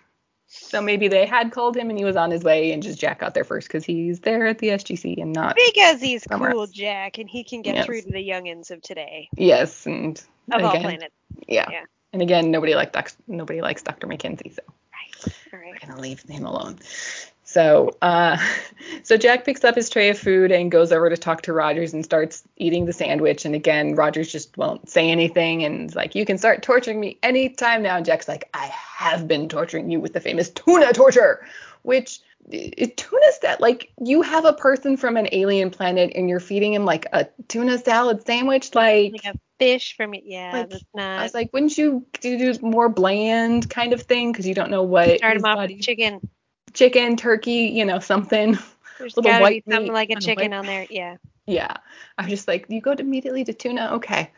[0.55, 3.21] So maybe they had called him and he was on his way and just Jack
[3.21, 6.67] got there first because he's there at the SGC and not Because he's Somewhere cool.
[6.67, 7.87] Jack, and he can get Yes.
[7.87, 11.15] through to the youngins of today yes and of all again, planets.
[11.49, 11.67] Yeah.
[11.71, 11.85] Yeah.
[12.13, 14.07] And again, nobody like doc- nobody likes Dr.
[14.07, 15.35] McKenzie, so Right.
[15.53, 15.73] All right.
[15.73, 16.79] we're gonna leave him alone.
[17.53, 18.39] So, uh,
[19.03, 21.93] so Jack picks up his tray of food and goes over to talk to Rogers
[21.93, 23.45] and starts eating the sandwich.
[23.45, 27.19] And again, Rogers just won't say anything and is like, "You can start torturing me
[27.23, 31.47] anytime now." And Jack's like, "I have been torturing you with the famous tuna torture,"
[31.83, 36.41] which it, tuna's that like you have a person from an alien planet and you're
[36.41, 39.15] feeding him like a tuna salad sandwich, like.
[39.25, 40.25] A fish from it.
[40.25, 44.33] Yeah, Like, that's I was like, wouldn't you do more bland kind of thing?
[44.33, 46.21] Because you don't know what Start him off body, with chicken.
[46.75, 48.59] Chicken, turkey, you know, something.
[48.99, 50.87] There's little gotta white be something like a chicken on there.
[50.89, 51.17] Yeah.
[51.47, 51.77] Yeah.
[52.19, 53.91] I'm just like, you go immediately to tuna?
[53.95, 54.31] Okay.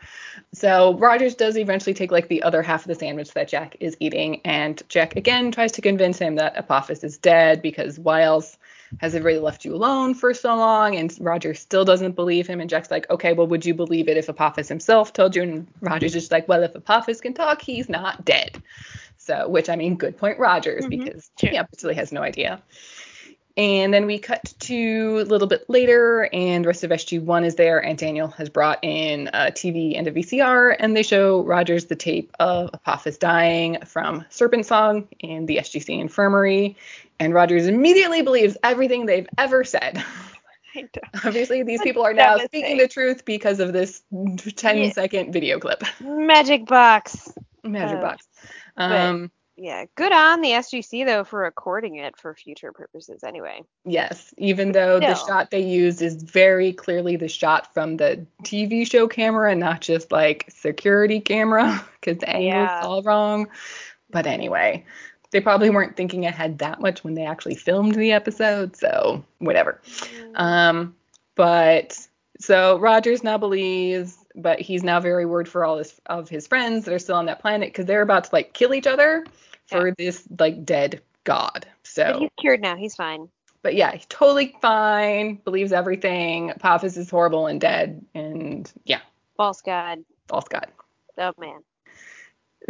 [0.53, 3.95] So Rogers does eventually take like the other half of the sandwich that Jack is
[3.99, 8.57] eating, and Jack again tries to convince him that Apophis is dead because why else
[9.01, 10.95] has everybody left you alone for so long?
[10.95, 14.17] And Rogers still doesn't believe him, and Jack's like, okay, well, would you believe it
[14.17, 15.43] if Apophis himself told you?
[15.43, 18.61] And Rogers is just like, well, if Apophis can talk, he's not dead.
[19.25, 20.89] So, which I mean, good point, Rogers, Mhm.
[20.89, 21.49] because Sure.
[21.49, 22.61] he obviously has no idea.
[23.57, 27.55] And then we cut to a little bit later, and the rest of SG1 is
[27.55, 31.85] there, and Daniel has brought in a TV and a VCR, and they show Rogers
[31.85, 36.75] the tape of Apophis dying from Serpent Song in the SGC infirmary,
[37.19, 40.03] and Rogers immediately believes everything they've ever said.
[41.23, 44.03] Obviously, these people are now speaking the truth because of this
[44.55, 44.89] 10 Yeah.
[44.91, 45.81] second video clip.
[46.01, 47.31] Magic box.
[47.63, 48.27] Magic Uh, box.
[48.75, 53.23] But- Um, Yeah, good on the SGC though for recording it for future purposes.
[53.23, 53.63] Anyway.
[53.85, 58.85] Yes, even though the shot they used is very clearly the shot from the TV
[58.85, 62.81] show camera, and not just like security camera, because the angle's Yeah.
[62.83, 63.47] all wrong.
[64.09, 64.83] But anyway,
[65.31, 69.79] they probably weren't thinking ahead that much when they actually filmed the episode, so whatever.
[70.35, 70.93] Um,
[71.35, 71.97] but
[72.41, 76.85] so Rogers now believes, but he's now very worried for all his of his friends
[76.85, 79.25] that are still on that planet because they're about to like kill each other
[79.67, 81.65] for this like dead god.
[81.83, 82.75] So But he's cured now.
[82.75, 83.29] He's fine.
[83.63, 86.51] but yeah, he's totally fine, believes everything.
[86.51, 88.99] Apophis is horrible and dead, and yeah,
[89.37, 89.99] False god.
[90.27, 90.67] false god.
[91.17, 91.59] Oh man.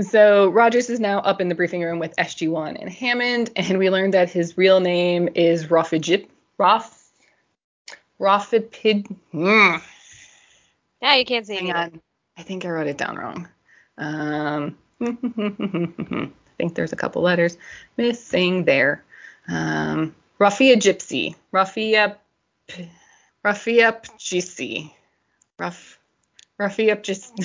[0.01, 3.89] So Rogers is now up in the briefing room with SG1 and Hammond, and we
[3.89, 6.27] learned that his real name is Rothajip.
[6.57, 7.01] Roth.
[8.19, 9.13] Rothapid.
[9.33, 9.81] Mm,
[11.05, 12.01] Yeah, you can't see hang on.
[12.35, 13.47] I think I wrote it down wrong.
[13.99, 17.59] Um, I think there's a couple letters
[17.95, 19.03] missing there.
[19.47, 21.35] Um, Raffia Gypsy.
[21.53, 22.17] Raffia.
[22.67, 22.89] P-
[23.43, 24.93] Raffia Gypsy.
[25.59, 25.99] Ruff.
[26.59, 27.39] Raffia just.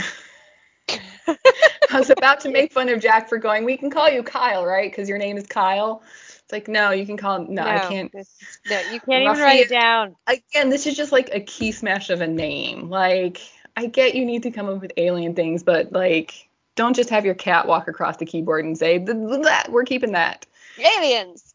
[1.29, 4.65] I was about to make fun of Jack for going, we can call you Kyle,
[4.65, 4.91] right?
[4.91, 6.03] Because your name is Kyle.
[6.51, 7.55] It's like, no, you can call him.
[7.55, 8.11] No, I can't.
[8.13, 8.35] this-
[8.69, 10.17] no, you can't even write it down.
[10.27, 12.91] Again, this is just like a key smash of a name.
[12.91, 13.41] Like,
[13.77, 17.25] I get you need to come up with alien things, but like, don't just have
[17.25, 20.45] your cat walk across the keyboard and say, "Th- th- that we're keeping that.
[20.77, 21.55] Aliens.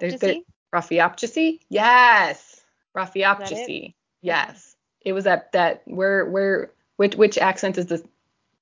[0.00, 0.44] There's the- Raphioptasy.
[0.74, 1.60] Rafiapchisi?
[1.68, 2.54] Yes.
[2.54, 2.60] Is
[2.96, 3.94] Rafiapchisi.
[4.22, 4.74] Yes.
[5.02, 8.04] It was that that where where which which accent is the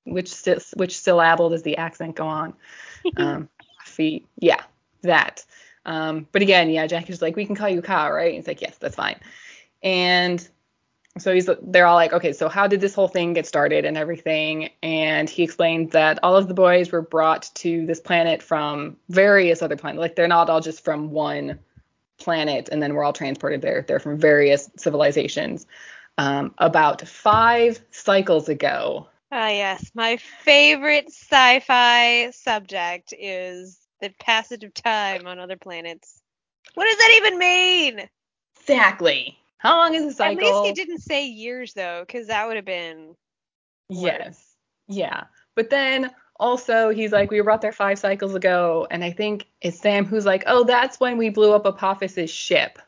[0.05, 0.33] which
[0.75, 2.53] which syllable does the accent go on?
[3.17, 3.49] Um
[3.85, 4.61] Rafi, yeah,
[5.01, 5.43] that.
[5.85, 8.33] Um but again, yeah, Jackie's like we can call you Kyle, right?
[8.33, 9.19] He's like, "Yes, that's fine."
[9.81, 10.47] And
[11.17, 13.97] so he's they're all like, "Okay, so how did this whole thing get started and
[13.97, 18.97] everything?" And he explained that all of the boys were brought to this planet from
[19.09, 19.99] various other planets.
[19.99, 21.59] Like they're not all just from one
[22.21, 23.83] planet and then we're all transported there.
[23.87, 25.65] They're from various civilizations.
[26.17, 29.07] Um, about five cycles ago.
[29.31, 29.91] Ah, yes.
[29.95, 36.21] My favorite sci-fi subject is the passage of time on other planets.
[36.75, 38.09] What does that even mean?
[38.59, 39.37] Exactly.
[39.57, 40.37] How long is a At cycle?
[40.37, 43.15] least he didn't say years though, because that would have been.
[43.89, 44.55] Yes.
[44.87, 45.25] Yeah.
[45.55, 49.47] But then also he's like, we were brought there five cycles ago, and I think
[49.61, 52.79] it's Sam who's like, oh, that's when we blew up Apophis's ship.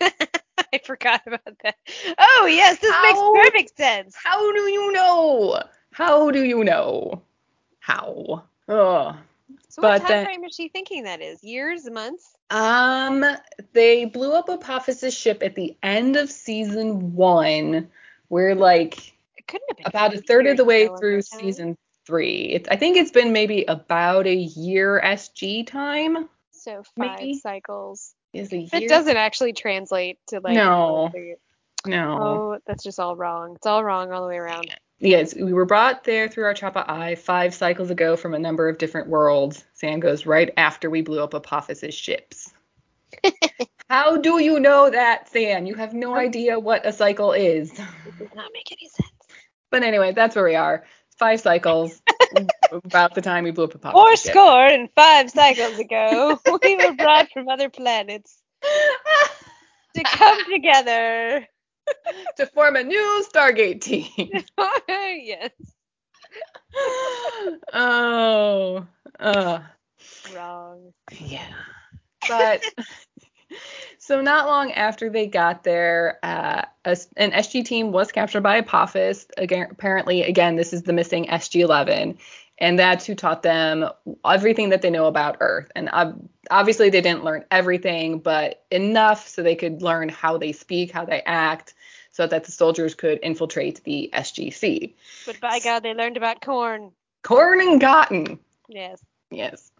[0.74, 1.76] I forgot about that.
[2.18, 3.02] Oh yes, this How?
[3.02, 4.16] makes perfect sense.
[4.22, 5.62] How do you know?
[5.92, 7.22] How do you know?
[7.80, 8.44] How?
[8.68, 9.16] Oh.
[9.68, 11.42] So But what time frame is she thinking that is?
[11.42, 12.24] Years, months?
[12.50, 13.24] Um,
[13.72, 17.88] they blew up Apophis's ship at the end of season one.
[18.28, 22.50] We're like It couldn't have been about a third of the way through season three.
[22.52, 26.28] It's I think it's been maybe about a year SG time.
[26.52, 27.38] So five maybe.
[27.38, 28.14] cycles.
[28.32, 28.68] Is a year?
[28.72, 30.54] It doesn't actually translate to like.
[30.54, 31.10] No.
[31.86, 32.18] No.
[32.20, 33.54] Oh, that's just all wrong.
[33.56, 34.70] It's all wrong all the way around.
[34.98, 38.76] Yes, we were brought there through our Chappa'ai five cycles ago from a number of
[38.76, 39.64] different worlds.
[39.72, 42.52] Sam goes right after we blew up Apophis's ships.
[43.88, 45.64] How do you know that, Sam?
[45.64, 47.70] You have no idea what a cycle is.
[47.70, 49.10] It does not make any sense.
[49.70, 50.84] But anyway, that's where we are.
[51.16, 52.02] Five cycles
[52.72, 54.32] about the time we blew up Apophis's Four ship.
[54.32, 58.36] score and five cycles ago, we were brought from other planets
[59.94, 61.46] to come together.
[62.36, 64.08] to form a new Stargate team.
[64.88, 65.50] yes.
[67.72, 68.86] oh,
[69.18, 69.60] uh,
[70.34, 70.92] Wrong.
[71.18, 71.46] yeah.
[72.28, 72.62] But
[73.98, 78.56] so not long after they got there, uh, a, an SG team was captured by
[78.56, 79.26] Apophis.
[79.36, 82.18] Again, apparently, again, this is the missing SG-11,
[82.60, 83.88] and that's who taught them
[84.24, 85.70] everything that they know about Earth.
[85.74, 90.52] And ob- obviously, they didn't learn everything, but enough so they could learn how they
[90.52, 91.74] speak, how they act,
[92.12, 94.94] so that the soldiers could infiltrate the SGC.
[95.26, 96.92] But by God, they learned about corn.
[97.22, 98.38] Corn and cotton.
[98.68, 99.00] Yes.
[99.30, 99.70] Yes.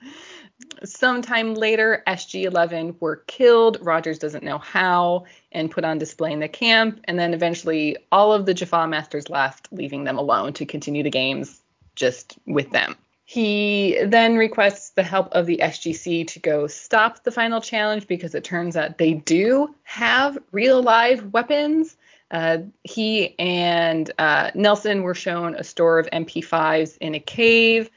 [0.85, 3.78] Sometime later, SG 11 were killed.
[3.81, 7.01] Rogers doesn't know how and put on display in the camp.
[7.05, 11.11] And then eventually, all of the Jaffa Masters left, leaving them alone to continue the
[11.11, 11.61] games
[12.01, 12.96] just with them.
[13.24, 18.34] He then requests the help of the SGC to go stop the final challenge because
[18.34, 21.96] it turns out they do have real live weapons.
[22.32, 27.88] Uh, he and uh, Nelson were shown a store of MP5s in a cave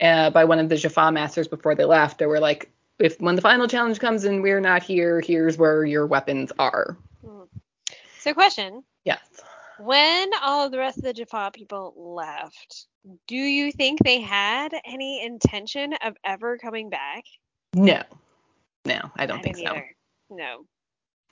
[0.00, 2.18] uh, by one of the Jaffa masters before they left.
[2.18, 5.84] They were like, if when the final challenge comes and we're not here, here's where
[5.84, 6.96] your weapons are.
[8.18, 9.20] So, question: Yes.
[9.80, 12.86] When all of the rest of the Jaffa people left,
[13.26, 17.24] do you think they had any intention of ever coming back?
[17.74, 18.02] No.
[18.84, 19.62] No, I don't think so.
[19.64, 19.96] either.
[20.28, 20.64] No.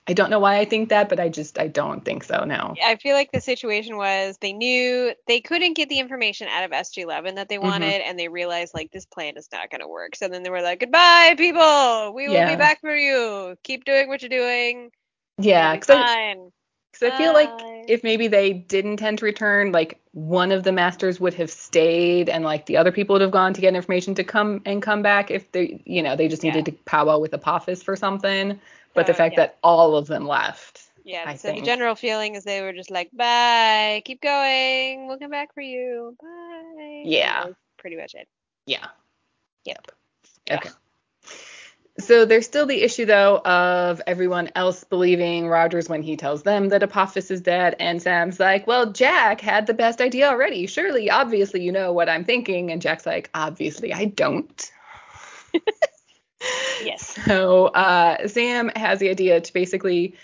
[0.08, 2.44] I don't know why I think that, but I just I don't think so.
[2.44, 2.74] No.
[2.82, 6.70] I feel like the situation was they knew they couldn't get the information out of
[6.72, 7.62] SG11 that they Mhm.
[7.64, 10.16] wanted, and they realized like this plan is not going to work.
[10.16, 12.14] So then they were like, "Goodbye, people.
[12.14, 12.48] We will Yeah.
[12.48, 13.56] be back for you.
[13.64, 14.90] Keep doing what you're doing.
[15.36, 16.50] Yeah, It'll be
[17.00, 17.84] because I, fine." 'cause I feel like uh.
[17.86, 22.28] if maybe they did intend to return, like one of the masters would have stayed,
[22.28, 25.02] and like the other people would have gone to get information to come and come
[25.02, 26.54] back if they, you know, they just Yeah.
[26.54, 28.60] needed to powwow with Apophis for something.
[28.94, 29.40] But the uh, fact yeah.
[29.46, 30.90] that all of them left.
[31.04, 31.24] Yeah.
[31.26, 31.60] I so think.
[31.60, 34.02] the general feeling is they were just like, "Bye.
[34.04, 35.06] Keep going.
[35.06, 36.16] We'll come back for you.
[36.20, 37.46] Bye." Yeah.
[37.78, 38.28] Pretty much it.
[38.66, 38.86] Yeah.
[39.64, 39.92] Yep.
[40.50, 40.70] Okay.
[42.00, 46.68] So there's still the issue though of everyone else believing Rogers when he tells them
[46.68, 50.66] that Apophis is dead, and Sam's like, "Well, Jack had the best idea already.
[50.66, 54.70] Surely, obviously, you know what I'm thinking." And Jack's like, "Obviously, I don't."
[56.84, 57.18] yes.
[57.24, 60.14] So uh, Sam has the idea to basically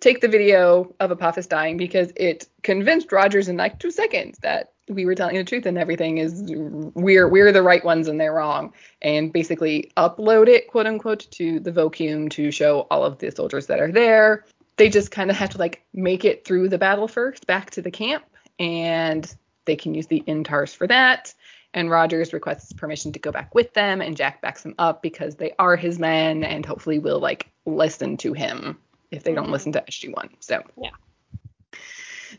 [0.00, 4.73] take the video of Apophis dying because it convinced Rogers in like two seconds that
[4.88, 8.34] we were telling the truth and everything is we're we're the right ones and they're
[8.34, 8.72] wrong.
[9.02, 13.66] And basically upload it quote unquote to the vacuum to show all of the soldiers
[13.66, 14.44] that are there.
[14.76, 17.82] They just kind of have to like make it through the battle first back to
[17.82, 18.24] the camp
[18.58, 21.34] and they can use the intars for that.
[21.72, 25.36] And Rogers requests permission to go back with them and Jack backs him up because
[25.36, 28.78] they are his men and hopefully will like listen to him
[29.10, 29.52] if they don't mm-hmm.
[29.52, 30.90] listen to SG1 so yeah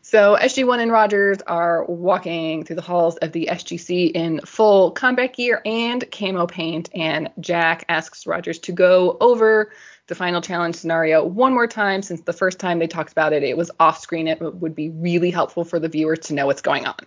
[0.02, 5.34] so SG1 and Rogers are walking through the halls of the SGC in full combat
[5.34, 9.72] gear and camo paint, and Jack asks Rogers to go over
[10.08, 13.44] the final challenge scenario one more time since the first time they talked about it,
[13.44, 14.28] it was off screen.
[14.28, 17.00] It would be really helpful for the viewers to know what's going on.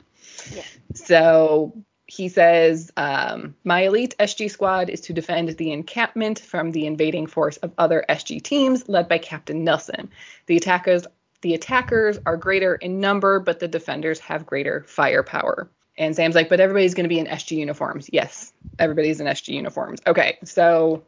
[0.52, 0.62] Yeah.
[0.94, 6.86] So he says, um, My elite SG squad is to defend the encampment from the
[6.86, 10.10] invading force of other SG teams led by Captain Nelson.
[10.46, 11.06] The attackers
[11.42, 15.70] the attackers are greater in number, but the defenders have greater firepower.
[15.96, 18.08] And Sam's like, but everybody's going to be in SG uniforms.
[18.12, 20.00] Yes, everybody's in SG uniforms.
[20.06, 21.04] Okay, so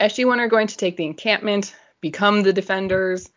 [0.00, 3.30] SG1 are going to take the encampment, become the defenders,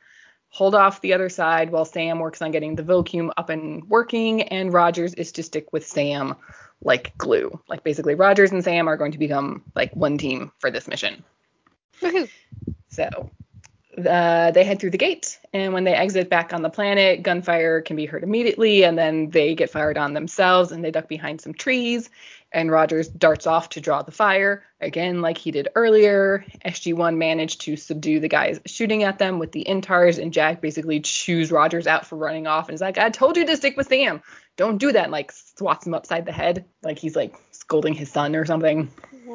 [0.49, 4.43] hold off the other side while Sam works on getting the vacuum up and working,
[4.43, 6.35] and Rogers is to stick with Sam
[6.81, 7.59] like glue.
[7.67, 11.23] Like basically, Rogers and Sam are going to become like one team for this mission.
[12.01, 12.29] Woohoo.
[12.89, 13.29] So
[13.97, 17.81] uh, they head through the gate, and when they exit back on the planet, gunfire
[17.81, 21.41] can be heard immediately, and then they get fired on themselves, and they duck behind
[21.41, 22.09] some trees.
[22.51, 26.45] And Rogers darts off to draw the fire again, like he did earlier.
[26.63, 30.99] SG1 managed to subdue the guys shooting at them with the Intars, and Jack basically
[30.99, 33.87] chews Rogers out for running off, and is like, "I told you to stick with
[33.87, 34.21] Sam.
[34.55, 38.11] Don't do that." And, like swats him upside the head, like he's like scolding his
[38.11, 38.89] son or something.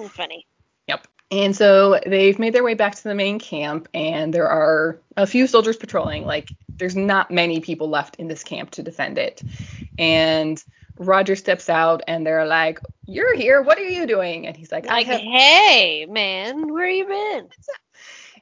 [0.08, 0.46] funny.
[0.88, 1.06] Yep.
[1.32, 5.26] And so they've made their way back to the main camp, and there are a
[5.26, 6.26] few soldiers patrolling.
[6.26, 9.42] Like, there's not many people left in this camp to defend it.
[9.98, 10.62] And
[10.98, 13.62] Roger steps out, and they're like, "You're here.
[13.62, 17.48] What are you doing?" And he's like, like have- "Hey, man, where you been?"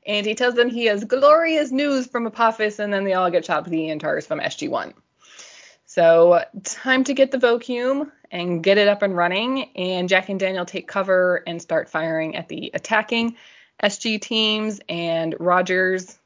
[0.04, 3.44] And he tells them he has glorious news from Apophis, and then they all get
[3.44, 4.94] shot with the Intars from SG1.
[5.86, 9.70] So time to get the vacuum and get it up and running.
[9.76, 13.36] And Jack and Daniel take cover and start firing at the attacking
[13.82, 14.80] SG teams.
[14.88, 16.18] And Rogers,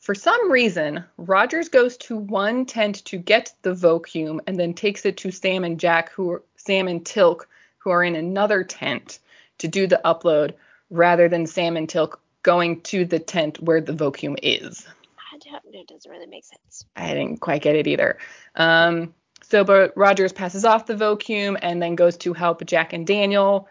[0.00, 5.06] for some reason, Rogers goes to one tent to get the vacuum and then takes
[5.06, 7.46] it to Sam and Jack, who are Sam and Teal'c,
[7.78, 9.18] who are in another tent
[9.58, 10.54] to do the upload,
[10.90, 14.86] rather than Sam and Teal'c going to the tent where the vacuum is
[15.32, 16.86] I don't, it doesn't really make sense.
[16.96, 18.18] I didn't quite get it either.
[18.54, 19.14] Um,
[19.50, 23.68] so, but Rogers passes off the vacuum and then goes to help Jack and Daniel,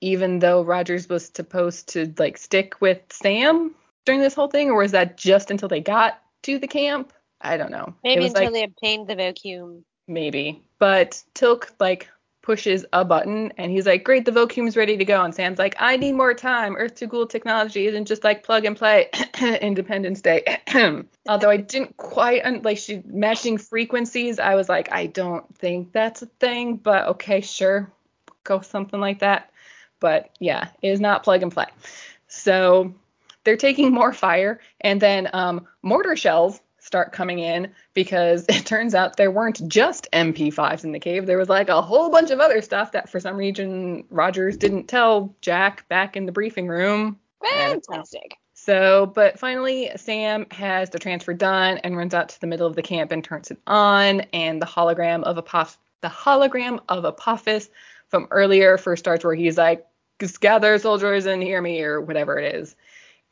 [0.00, 3.74] even though Rogers was supposed to like stick with Sam
[4.04, 7.12] during this whole thing, or was that just until they got to the camp?
[7.40, 7.94] I don't know.
[8.04, 9.84] Maybe until like, they obtained the vacuum.
[10.06, 12.08] Maybe, but Teal'c like
[12.42, 15.22] pushes a button and he's like, Great, the vacuum's ready to go.
[15.22, 16.76] And Sam's like, I need more time.
[16.76, 19.08] Earth to Goa'uld technology isn't just like plug and play
[19.60, 20.44] Independence Day.
[21.28, 25.92] Although I didn't quite un- like she matching frequencies, I was like, I don't think
[25.92, 27.90] that's a thing, but okay, sure.
[28.44, 29.50] Go something like that.
[30.00, 31.66] But yeah, it is not plug and play.
[32.26, 32.92] So
[33.44, 36.60] they're taking more fire and then um, mortar shells
[36.92, 41.24] start coming in because it turns out there weren't just MP5s in the cave.
[41.24, 44.88] There was like a whole bunch of other stuff that for some reason Rogers didn't
[44.88, 47.18] tell Jack back in the briefing room.
[47.42, 48.36] Fantastic.
[48.52, 52.76] So, but finally, Sam has the transfer done and runs out to the middle of
[52.76, 54.20] the camp and turns it on.
[54.34, 57.70] And the hologram of Apoph- the hologram of Apophis
[58.08, 59.86] from earlier first starts where he's like,
[60.40, 62.76] gather soldiers and hear me or whatever it is.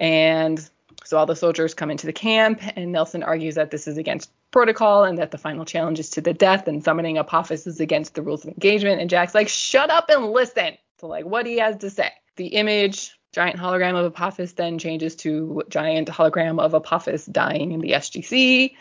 [0.01, 0.69] And
[1.05, 4.31] so all the soldiers come into the camp, and Nelson argues that this is against
[4.51, 8.15] protocol and that the final challenge is to the death, and summoning Apophis is against
[8.15, 9.01] the rules of engagement.
[9.01, 12.11] And Jack's like, shut up and listen to like what he has to say.
[12.37, 17.81] The image, giant hologram of Apophis, then changes to giant hologram of Apophis dying in
[17.81, 18.75] the SGC.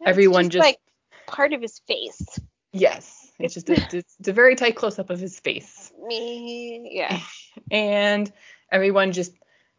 [0.00, 0.78] That's Everyone just, just like
[1.26, 2.38] part of his face.
[2.72, 5.92] Yes, it's just a, it's a very tight close up of his face.
[6.06, 7.20] Me, yeah.
[7.72, 8.32] And
[8.70, 9.32] everyone just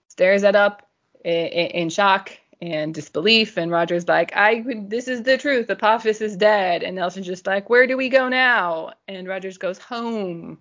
[0.09, 0.88] stares it up
[1.23, 3.57] in, shock and disbelief.
[3.57, 5.69] And Roger's like, I this is the truth.
[5.69, 6.83] Apophis is dead.
[6.83, 8.93] And Nelson's just like, where do we go now?
[9.07, 10.59] And Rogers goes, home.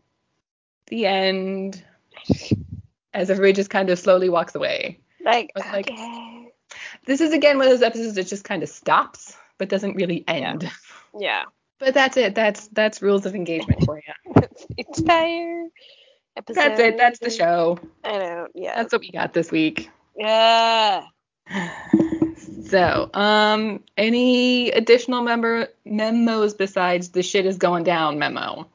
[0.89, 1.85] The end.
[3.15, 5.01] as everybody just kind of slowly walks away.
[5.25, 6.49] Like, like, okay.
[7.07, 10.25] This is again one of those episodes that just kind of stops but doesn't really
[10.27, 10.71] end.
[11.19, 11.45] Yeah.
[11.79, 12.35] But that's it.
[12.35, 14.33] That's that's rules of engagement for you.
[14.35, 15.69] That's the entire
[16.37, 16.61] episode.
[16.61, 16.97] That's it.
[16.97, 17.79] That's the show.
[18.05, 18.49] I know.
[18.55, 18.77] Yeah.
[18.77, 19.91] That's what we got this week.
[20.19, 21.05] Yeah.
[22.69, 28.69] So, um, any additional member memos besides the shit is going down memo?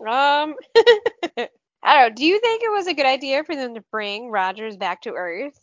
[0.00, 1.48] Um, I don't
[1.82, 2.10] know.
[2.14, 5.12] Do you think it was a good idea for them to bring Rogers back to
[5.14, 5.58] Earth?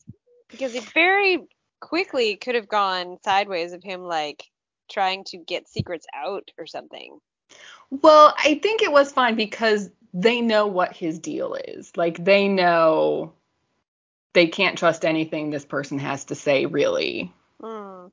[0.50, 1.46] Because it very
[1.80, 4.44] quickly could have gone sideways of him like
[4.92, 7.20] trying to get secrets out or something.
[7.92, 11.92] Well, I think it was fine because they know what his deal is.
[11.96, 13.34] Like they know
[14.36, 17.34] they can't trust anything this person has to say really.
[17.60, 18.08] Hmm.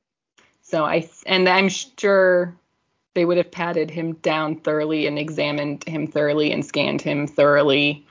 [0.63, 2.55] So I and I'm sure
[3.13, 8.07] they would have patted him down thoroughly and examined him thoroughly and scanned him thoroughly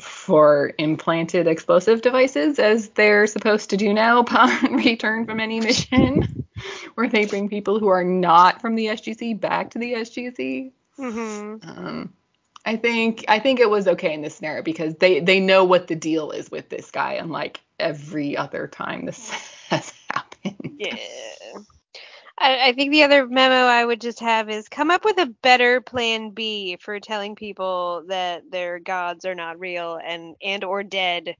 [0.00, 6.44] for implanted explosive devices as they're supposed to do now upon return from any mission
[6.94, 10.72] where they bring people who are not from the SGC back to the SGC.
[10.98, 11.68] Mm-hmm.
[11.68, 12.12] Um,
[12.66, 15.86] I think I think it was okay in this scenario because they they know what
[15.86, 19.30] the deal is with this guy, unlike every other time this
[19.70, 20.72] has happened.
[20.78, 21.60] Yeah.
[22.38, 25.34] I, I think the other memo I would just have is come up with a
[25.42, 30.82] better plan B for telling people that their gods are not real and and or
[30.82, 31.36] dead,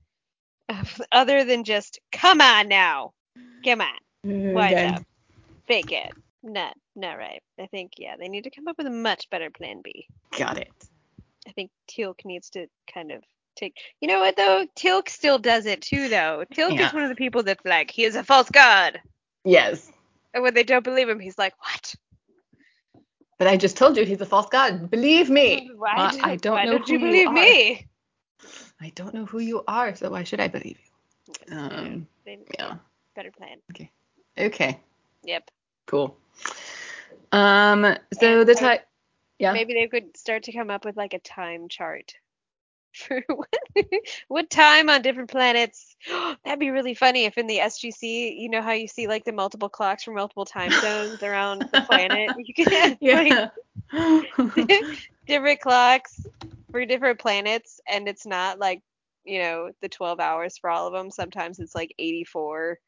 [1.13, 3.13] other than just come on now,
[3.65, 3.99] come on,
[4.53, 4.85] wise Okay.
[4.85, 5.03] up,
[5.67, 6.13] fake it.
[6.43, 7.43] Not not right.
[7.61, 10.09] I think yeah, they need to come up with a much better plan B.
[10.39, 10.86] Got it.
[11.47, 13.23] I think Teal'c needs to kind of
[13.57, 13.77] take.
[14.01, 14.67] You know what though?
[14.77, 16.45] Teal'c still does it too though.
[16.53, 16.87] Teal'c Yeah.
[16.87, 19.01] is one of the people that's like he is a false god,
[19.45, 19.91] Yes.
[20.35, 21.95] and when they don't believe him, he's like what?
[23.39, 24.91] But I just told you he's a false god.
[24.91, 25.71] Believe me.
[25.77, 27.33] Why, do- I don't why know don't who you you believe are.
[27.35, 27.87] me?
[28.81, 30.79] I don't know who you are, so why should I believe
[31.51, 31.57] you?
[31.57, 32.07] Um,
[32.59, 32.77] yeah.
[33.15, 33.59] Better plan.
[33.71, 33.91] Okay.
[34.39, 34.81] Okay.
[35.25, 35.51] Yep.
[35.87, 36.17] Cool.
[37.33, 37.97] Um.
[38.13, 38.87] So And the type.
[39.39, 39.53] Yeah.
[39.53, 42.15] Maybe they could start to come up with like a time chart
[42.95, 43.49] for what,
[44.29, 45.97] what time on different planets.
[46.45, 49.33] That'd be really funny if in the SGC, you know how you see like the
[49.33, 52.33] multiple clocks for multiple time zones around the planet.
[52.37, 54.79] You could have like Yeah.
[55.27, 56.27] different clocks
[56.71, 58.83] for different planets, and it's not like
[59.25, 61.11] you know the 12 hours for all of them.
[61.11, 62.79] Sometimes it's like 84,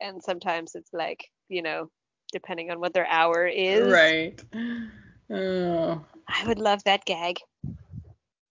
[0.00, 1.90] and sometimes it's like you know
[2.32, 3.84] depending on what their hour is.
[3.90, 4.42] right.
[5.30, 6.04] Oh.
[6.28, 7.38] I would love that gag.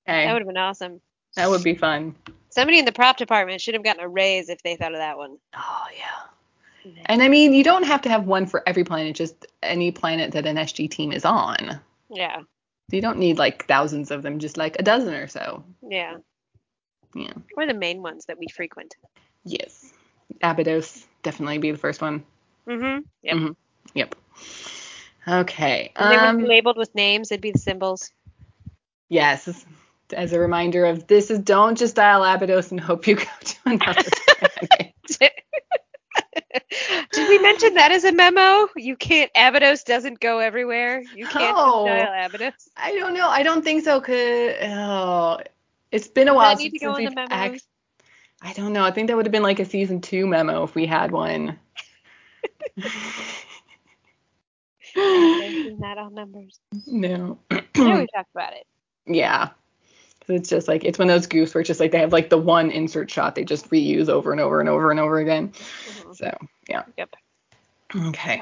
[0.08, 1.02] That would have been awesome.
[1.36, 2.16] That would be fun.
[2.50, 5.18] Somebody in the prop department should have gotten a raise if they thought of that
[5.18, 5.38] one.
[5.56, 6.92] Oh yeah.
[7.08, 10.32] And I mean, you don't have to have one for every planet, just any planet
[10.34, 11.80] that an SG team is on.
[12.10, 12.42] Yeah,
[12.92, 15.64] You don't need like thousands of them, just like a dozen or so.
[15.82, 16.18] yeah.
[17.16, 17.34] Yeah.
[17.58, 18.96] Or the main ones that we frequent.
[19.46, 19.94] Yes.
[20.44, 22.24] Abydos definitely be the first one.
[22.68, 23.00] Mm-hmm.
[23.24, 23.36] Yep.
[23.36, 23.56] Mhm.
[23.96, 24.16] Yep.
[25.28, 25.92] Okay.
[25.96, 27.32] And they would be Um, labeled with names.
[27.32, 28.12] It'd be the symbols.
[29.10, 29.66] yes.
[30.14, 33.56] As a reminder of this is don't just dial Abydos and hope you go to
[33.66, 34.04] another
[34.40, 34.94] planet.
[37.12, 38.68] Did we mention that as a memo?
[38.76, 39.32] You can't.
[39.36, 41.02] Abydos doesn't go everywhere.
[41.16, 41.88] You can't Oh.
[41.88, 42.54] dial Abydos.
[42.78, 43.28] I don't know.
[43.28, 44.00] I don't think so.
[44.00, 44.14] Cause
[44.62, 45.40] oh,
[45.92, 47.64] it's been a Does while that need to since go in the we've act-
[48.44, 48.84] I don't know.
[48.84, 51.58] I think that would have been like a season two memo if we had one.
[54.96, 56.60] Not all numbers.
[56.88, 57.40] no.
[57.52, 58.66] I know we talked about it.
[59.08, 59.50] yeah.
[60.22, 62.12] 'Cause It's just like it's one of those goofs where it's just like they have
[62.14, 65.20] like the one insert shot they just reuse over and over and over and over
[65.20, 65.50] again.
[65.50, 66.16] Mhm.
[66.16, 66.36] So
[66.68, 66.84] yeah.
[66.98, 67.16] Yep.
[68.08, 68.42] Okay.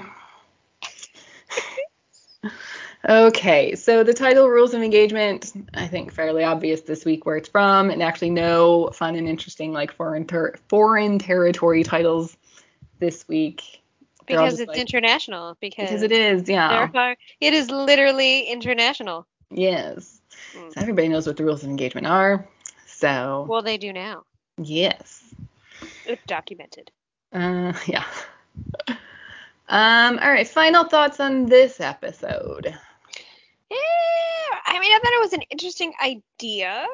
[3.10, 7.50] okay, so the title Rules of Engagement, I think fairly obvious this week where it's
[7.50, 12.38] from, and actually no fun and interesting like foreign ter- foreign territory titles
[13.00, 13.82] this week.
[14.26, 15.58] Because it's like- international.
[15.60, 16.90] Because, because it is, yeah.
[16.94, 19.26] are, it is literally international.
[19.52, 20.22] Yes.
[20.56, 20.74] Mm.
[20.74, 22.48] So everybody knows what the rules of engagement are.
[22.86, 24.24] So Well, they do now.
[24.58, 25.24] yes.
[26.06, 26.92] It's documented.
[27.32, 28.06] Uh yeah.
[29.70, 32.66] Um, all right, final thoughts on this episode.
[33.72, 33.78] Yeah,
[34.66, 36.86] I mean, I thought it was an interesting idea,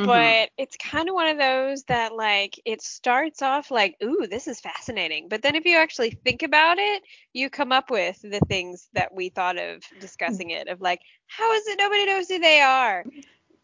[0.00, 0.06] Mhm.
[0.06, 4.46] but it's kind of one of those that like it starts off like, ooh, this
[4.48, 8.40] is fascinating, but then if you actually think about it, you come up with the
[8.48, 12.38] things that we thought of discussing it of like, how is it nobody knows who
[12.38, 13.06] they are?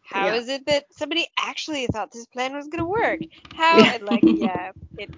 [0.01, 0.55] How is Yeah.
[0.55, 3.21] it that somebody actually thought this plan was gonna work?
[3.53, 3.93] How Yeah.
[3.93, 5.09] and like yeah, it.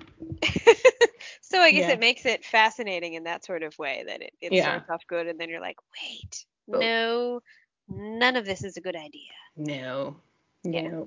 [1.42, 1.90] so I guess Yeah.
[1.90, 5.28] it makes it fascinating in that sort of way that it, it starts off good
[5.28, 6.80] and then you're like, wait, Oh.
[6.80, 7.42] no,
[7.88, 9.32] none of this is a good idea.
[9.58, 10.22] No.
[10.64, 11.04] Yeah.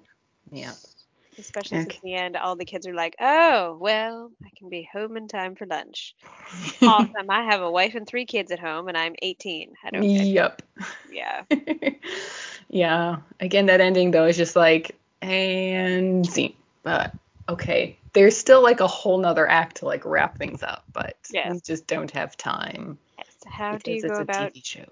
[0.51, 0.73] Yeah.
[1.39, 1.91] Especially Okay.
[1.91, 5.17] since in the end, all the kids are like, "Oh, well, I can be home
[5.17, 6.15] in time for lunch."
[6.83, 7.31] Awesome.
[7.31, 9.73] I have a wife and three kids at home, and I'm 18.
[9.85, 10.63] I don't yep.
[11.11, 11.45] Yeah.
[12.69, 13.17] yeah.
[13.41, 16.55] Again, that ending though is just like and scene.
[16.83, 17.15] But
[17.49, 17.97] okay.
[18.13, 21.53] There's still like a whole nother act to like wrap things up, but Yes.
[21.53, 22.99] we just don't have time.
[23.17, 23.29] Yes.
[23.47, 24.85] How do you go about TV show.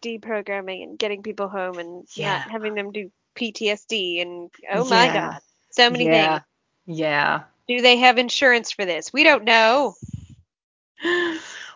[0.00, 2.38] deprogramming and getting people home and Yeah.
[2.38, 5.12] not having them do PTSD and oh my Yeah.
[5.30, 6.40] god, so many yeah.
[6.86, 6.98] things.
[6.98, 7.42] Yeah.
[7.68, 9.12] Do they have insurance for this?
[9.12, 9.94] We don't know.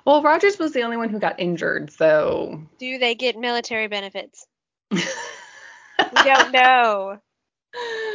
[0.05, 4.47] Well, Rogers was the only one who got injured, so Do they get military benefits?
[4.91, 7.19] We don't know.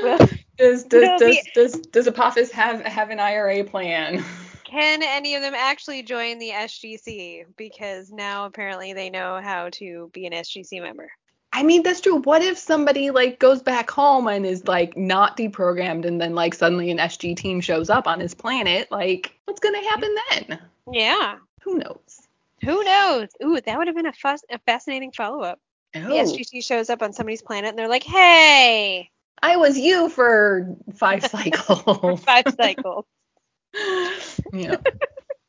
[0.02, 0.20] Does
[0.58, 4.24] does does, the- does does Apophis have have an IRA plan?
[4.66, 7.46] Can any of them actually join the SGC?
[7.56, 11.10] Because now apparently they know how to be an SGC member.
[11.54, 12.18] I mean, that's true.
[12.18, 16.54] What if somebody like goes back home and is like not deprogrammed and then like
[16.54, 18.92] suddenly an SG team shows up on his planet?
[18.92, 20.60] Like, what's gonna happen then?
[20.92, 21.36] Yeah.
[21.64, 22.22] Who knows?
[22.64, 23.30] Who knows?
[23.44, 25.60] Ooh, that would have been a, fuss, a fascinating follow up.
[25.96, 29.10] Oh, The SGC shows up on somebody's planet and they're like, hey,
[29.42, 32.24] I was you for five cycles.
[32.24, 33.06] five cycles.
[34.54, 34.78] yeah.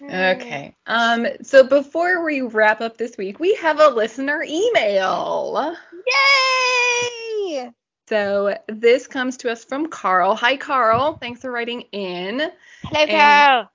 [0.03, 0.77] Okay.
[0.87, 1.27] Um.
[1.43, 5.75] So before we wrap up this week, we have a listener email.
[6.07, 7.71] Yay!
[8.09, 10.35] So this comes to us from Carl.
[10.37, 11.19] Hi, Carl.
[11.19, 12.39] Thanks for writing in.
[12.83, 13.71] Hello, And- Carl.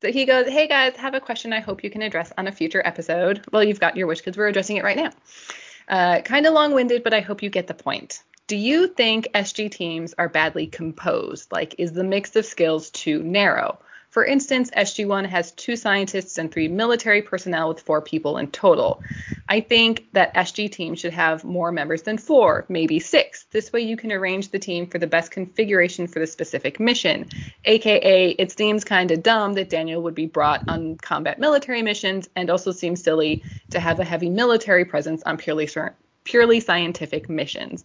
[0.00, 2.52] So he goes, Hey guys, have a question I hope you can address on a
[2.52, 3.44] future episode.
[3.50, 5.10] Well, you've got your wish because we're addressing it right now.
[5.88, 8.22] Uh, kind of long winded, but I hope you get the point.
[8.46, 11.50] Do you think SG teams are badly composed?
[11.50, 13.80] Like, is the mix of skills too narrow?
[14.18, 19.00] For instance, SG1 has two scientists and three military personnel with four people in total.
[19.48, 23.44] I think that SG team should have more members than four, maybe six.
[23.52, 27.28] This way you can arrange the team for the best configuration for the specific mission.
[27.64, 32.28] AKA, it seems kind of dumb that Daniel would be brought on combat military missions
[32.34, 35.68] and also seems silly to have a heavy military presence on purely
[36.24, 37.84] purely scientific missions.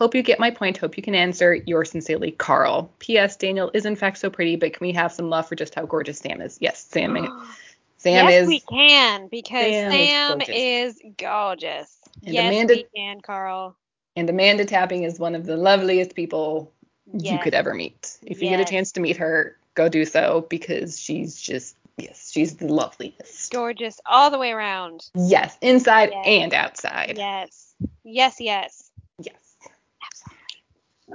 [0.00, 0.78] Hope you get my point.
[0.78, 1.54] Hope you can answer.
[1.66, 2.90] Yours sincerely, Carl.
[3.00, 3.36] P.S.
[3.36, 5.84] Daniel is in fact so pretty, but can we have some love for just how
[5.84, 6.56] gorgeous Sam is?
[6.60, 7.16] Yes, Sam.
[7.98, 8.48] Sam yes, is.
[8.48, 10.48] we can because Sam is gorgeous.
[10.56, 11.98] is gorgeous.
[12.24, 13.76] And yes, Amanda- we can, Carl.
[14.16, 16.72] And Amanda Tapping is one of the loveliest people
[17.12, 18.16] you could ever meet.
[18.22, 22.30] If you get a chance to meet her, go do so because she's just yes,
[22.32, 23.52] she's the loveliest.
[23.52, 25.10] Gorgeous all the way around.
[25.14, 26.24] Yes, inside Yes.
[26.26, 27.14] and outside.
[27.18, 27.74] Yes.
[28.02, 28.89] Yes, yes.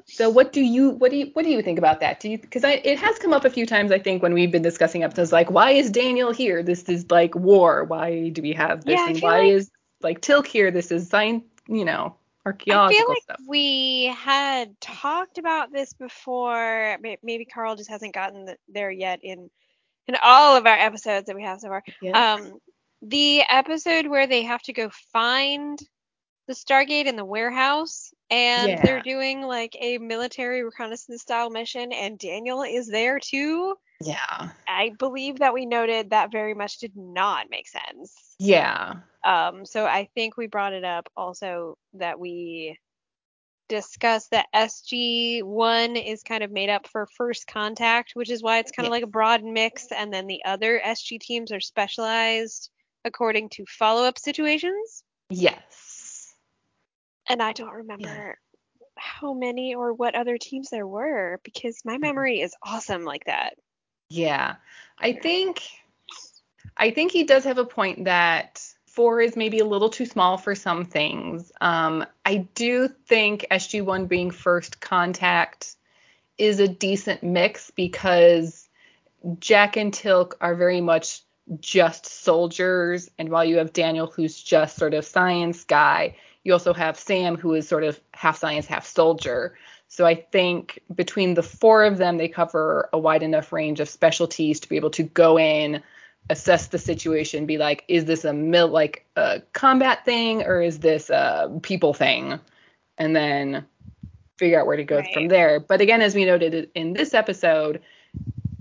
[0.05, 2.19] So what do you what do you what do you think about that?
[2.19, 4.61] Do you because it has come up a few times I think when we've been
[4.61, 6.63] discussing episodes like why is Daniel here?
[6.63, 7.83] This is like war.
[7.83, 8.99] Why do we have this?
[8.99, 9.71] Yeah, and why like- is
[10.01, 10.71] like Teal'c here?
[10.71, 12.15] This is science, you know,
[12.45, 12.53] I
[12.89, 13.39] feel like stuff.
[13.47, 16.97] we had talked about this before.
[17.01, 19.49] Maybe Carl just hasn't gotten there yet in
[20.07, 21.83] in all of our episodes that we have so far.
[22.01, 22.33] Yeah.
[22.33, 22.59] Um,
[23.01, 25.79] the episode where they have to go find
[26.47, 28.81] the Stargate in the warehouse, and Yeah.
[28.83, 33.75] they're doing like a military reconnaissance style mission, and Daniel is there too.
[34.01, 34.49] yeah.
[34.67, 38.35] I believe that we noted that very much did not make sense.
[38.39, 38.95] Yeah.
[39.23, 42.77] Um, so I think we brought it up also that we
[43.69, 48.71] discussed that SG1 is kind of made up for first contact, which is why it's
[48.71, 52.69] kind of like a broad mix, and then the other SG teams are specialized
[53.05, 55.03] according to follow-up situations.
[55.29, 55.84] Yes.
[57.27, 58.37] And I don't remember
[58.95, 63.55] how many or what other teams there were because my memory is awesome like that.
[64.09, 64.55] Yeah.
[64.97, 65.61] I think
[66.77, 70.37] I think he does have a point that four is maybe a little too small
[70.37, 71.51] for some things.
[71.59, 75.75] Um, I do think SG1 being first contact
[76.37, 78.67] is a decent mix because
[79.39, 81.21] Jack and Teal'c are very much
[81.59, 86.15] just soldiers, and while you have Daniel who's just sort of science guy,
[86.45, 89.57] you also have Sam who is sort of half science, half soldier.
[89.89, 93.89] So I think between the four of them, they cover a wide enough range of
[93.89, 95.81] specialties to be able to go in,
[96.29, 100.79] assess the situation, be like, is this a mil like a combat thing or is
[100.79, 102.39] this a people thing,
[102.97, 103.65] and then
[104.37, 105.13] figure out where to go Right.
[105.13, 105.59] from there.
[105.59, 107.81] But again, as we noted in this episode,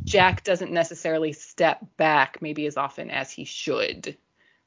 [0.04, 4.16] Jack doesn't necessarily step back maybe as often as he should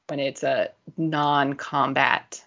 [0.08, 2.44] when it's a non-combat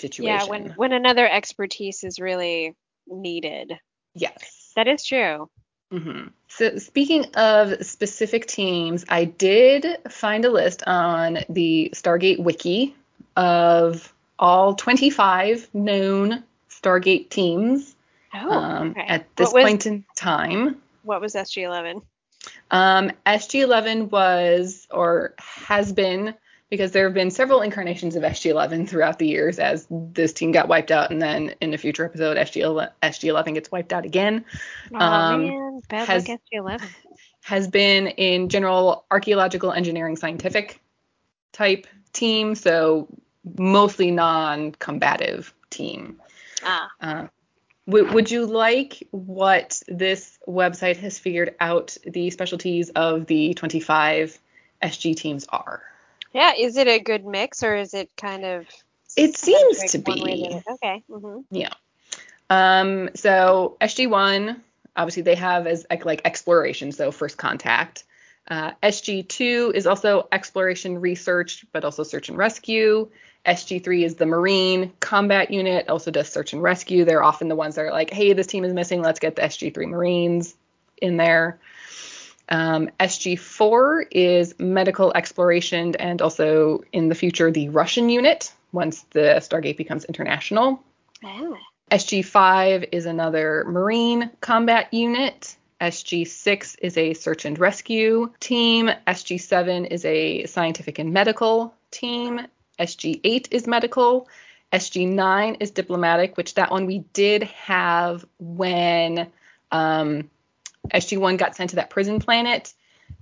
[0.00, 0.38] situation.
[0.38, 2.74] Yeah, when when another expertise is really
[3.06, 3.72] needed.
[4.14, 4.72] yes.
[4.76, 5.48] That is true.
[5.90, 12.94] hmm So speaking of specific teams, I did find a list on the Stargate wiki
[13.36, 17.94] of all 25 known Stargate teams.
[18.34, 19.06] Oh, um, okay.
[19.06, 20.82] at this was, point in time.
[21.02, 22.02] What was SG11?
[22.70, 26.34] Um, SG11 was or has been
[26.70, 30.68] because there have been several incarnations of SG11 throughout the years as this team got
[30.68, 34.44] wiped out, and then in a future episode, SG11, SG11 gets wiped out again.
[34.92, 36.82] Oh Um, man, bad has- luck SG11.
[37.44, 40.80] Has been in general archaeological engineering scientific
[41.52, 43.06] type team, so
[43.56, 46.20] mostly non-combative team.
[46.64, 47.26] Ah, Uh,
[47.86, 54.36] w- would you like what this website has figured out the specialties of the 25
[54.82, 55.82] SG teams are?
[56.36, 56.52] Yeah.
[56.58, 58.66] Is it a good mix or is it kind of?
[59.16, 60.62] It seems to one way or the be.
[60.72, 61.04] Okay.
[61.10, 61.38] hmm
[62.50, 64.60] Um, so SG1,
[64.94, 68.04] obviously they have as like exploration, so first contact.
[68.48, 73.10] Uh, SG2 is also exploration research, but also search and rescue.
[73.46, 77.04] SG3 is the Marine combat unit, also does search and rescue.
[77.04, 79.42] They're often the ones that are like, hey, this team is missing, let's get the
[79.42, 80.54] SG3 Marines
[81.00, 81.58] in there.
[82.48, 89.40] Um, SG4 is medical exploration and also in the future the Russian unit once the
[89.40, 90.82] Stargate becomes international.
[91.24, 91.56] Oh.
[91.90, 95.56] SG5 is another Marine combat unit.
[95.80, 98.90] SG6 is a search and rescue team.
[99.06, 102.40] SG7 is a scientific and medical team.
[102.78, 104.28] SG8 is medical.
[104.72, 109.28] SG9 is diplomatic, which that one we did have when
[109.70, 110.30] um,
[110.92, 112.72] SG1 got sent to that prison planet.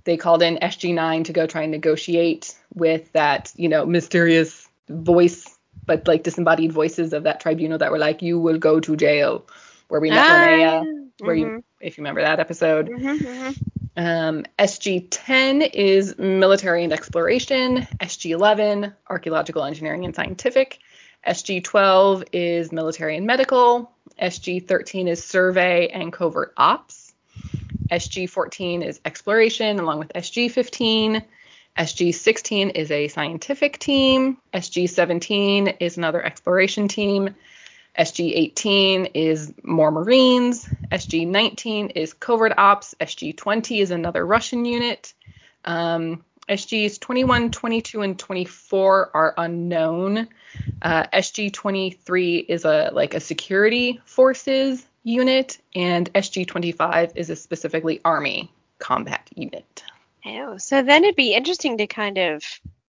[0.03, 5.47] They called in SG9 to go try and negotiate with that, you know, mysterious voice,
[5.85, 9.47] but like disembodied voices of that tribunal that were like, you will go to jail,
[9.87, 10.85] where we met Linea,
[11.19, 12.89] where you, if you remember that episode.
[12.89, 13.51] hmm
[13.97, 17.87] Um, SG10 is military and exploration.
[17.99, 20.79] SG11, archaeological engineering and scientific.
[21.25, 23.91] SG12 is military and medical.
[24.21, 27.04] SG13 is survey and covert ops.
[27.91, 31.23] SG14 is exploration, along with SG15.
[31.77, 34.37] SG16 is a scientific team.
[34.53, 37.35] SG17 is another exploration team.
[37.97, 40.67] SG18 is more Marines.
[40.91, 42.95] SG19 is covert ops.
[42.99, 45.13] SG20 is another Russian unit.
[45.63, 50.27] Um, SGs 21, 22, and 24 are unknown.
[50.81, 58.51] Uh, SG23 is a like a security forces unit, and SG25 is a specifically army
[58.79, 59.83] combat unit.
[60.25, 62.43] Oh, so then it'd be interesting to kind of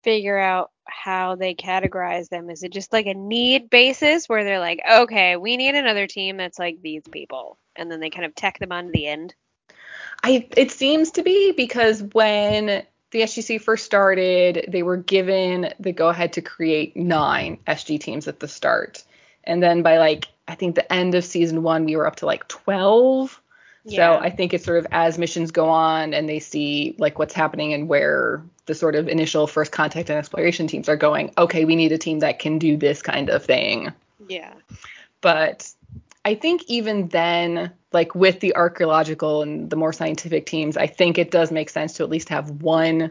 [0.03, 2.51] figure out how they categorize them.
[2.51, 6.37] Is it just like a need basis where they're like, okay, we need another team
[6.37, 9.35] that's like these people, and then they kind of tack them on to the end?
[10.23, 15.93] I it seems to be because when the SGC first started, they were given the
[15.93, 19.05] go ahead to create nine SG teams at the start.
[19.45, 22.27] And then by like I think the end of season 1 we were up to
[22.27, 23.41] like 12.
[23.85, 23.97] Yeah.
[24.19, 27.33] So I think it's sort of as missions go on and they see like what's
[27.35, 31.65] happening and where the sort of initial first contact and exploration teams are going, okay,
[31.65, 33.91] we need a team that can do this kind of thing
[34.29, 34.53] Yeah.
[35.23, 35.73] but
[36.25, 41.17] I think even then, like with the archaeological and the more scientific teams, I think
[41.17, 43.11] it does make sense to at least have one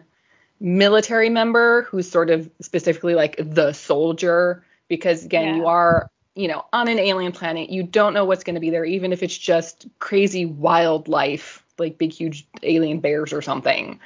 [0.59, 5.55] military member who's sort of specifically like the soldier, because again, Yeah.
[5.55, 8.69] you are, you know, on an alien planet, you don't know what's going to be
[8.69, 13.99] there, even if it's just crazy wildlife, like big, huge alien bears or something.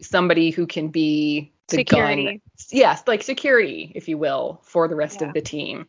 [0.00, 2.24] Somebody who can be the Security.
[2.24, 2.40] gun
[2.70, 5.28] yes, like security, if you will, for the rest Yeah.
[5.28, 5.86] of the team.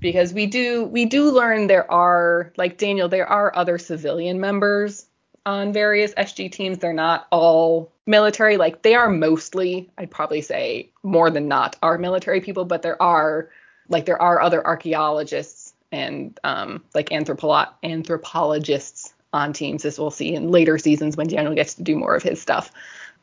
[0.00, 5.06] Because we do we do learn there are like Daniel, there are other civilian members
[5.46, 6.78] on various SG teams.
[6.78, 8.56] They're not all military.
[8.56, 13.00] Like they are mostly, I'd probably say more than not, are military people, but there
[13.00, 13.50] are
[13.88, 20.34] like there are other archaeologists and um, like anthropolo- anthropologists on teams, as we'll see
[20.34, 22.70] in later seasons when Daniel gets to do more of his stuff.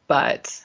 [0.07, 0.61] But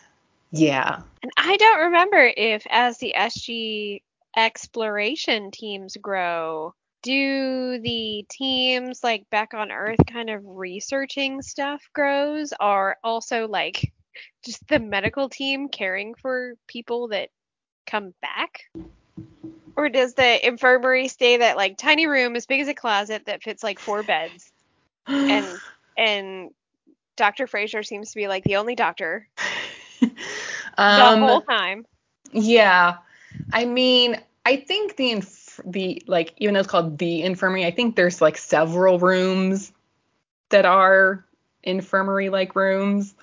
[0.50, 4.02] yeah, And I don't remember if as the SG
[4.36, 12.52] exploration teams grow, do the teams like back on Earth kind of researching stuff grows
[12.60, 13.92] or also like
[14.44, 17.30] just the medical team caring for people that
[17.86, 18.62] come back?
[19.76, 23.42] Or does the infirmary stay that like tiny room as big as a closet that
[23.42, 24.50] fits like four beds
[25.06, 25.46] and
[25.96, 26.50] and
[27.16, 27.46] Dr.
[27.46, 29.28] Fraiser seems to be like the only doctor
[30.00, 30.10] the
[30.76, 31.86] um, whole time.
[32.32, 32.96] Yeah,
[33.52, 37.70] I mean, I think the inf- the like even though it's called the infirmary, I
[37.70, 39.72] think there's like several rooms
[40.50, 41.24] that are
[41.62, 43.14] infirmary like rooms.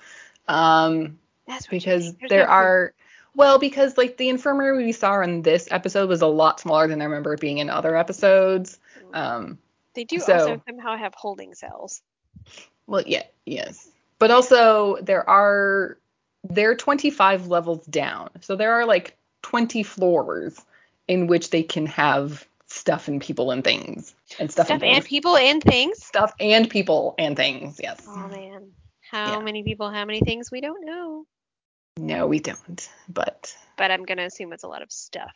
[0.48, 2.92] Um, That's because there are
[3.34, 7.00] well, because like the infirmary we saw in this episode was a lot smaller than
[7.00, 8.78] I remember it being in other episodes.
[9.12, 9.58] Um,
[9.94, 12.02] They do So- also somehow have holding cells.
[12.86, 13.88] Well, yeah, yes.
[14.18, 15.98] But also there are
[16.46, 18.28] they're 25 levels down.
[18.42, 20.60] So there are like 20 floors
[21.08, 25.04] in which they can have stuff and people and things and stuff, Stuff and, and
[25.04, 26.04] people and things.
[26.04, 27.78] stuff and people and things.
[27.82, 28.04] Yes.
[28.06, 28.72] Oh man.
[29.10, 29.40] How Yeah.
[29.40, 31.24] many people, how many things we don't know.
[31.96, 32.88] No, we don't.
[33.08, 35.34] But But I'm gonna assume it's a lot of stuff.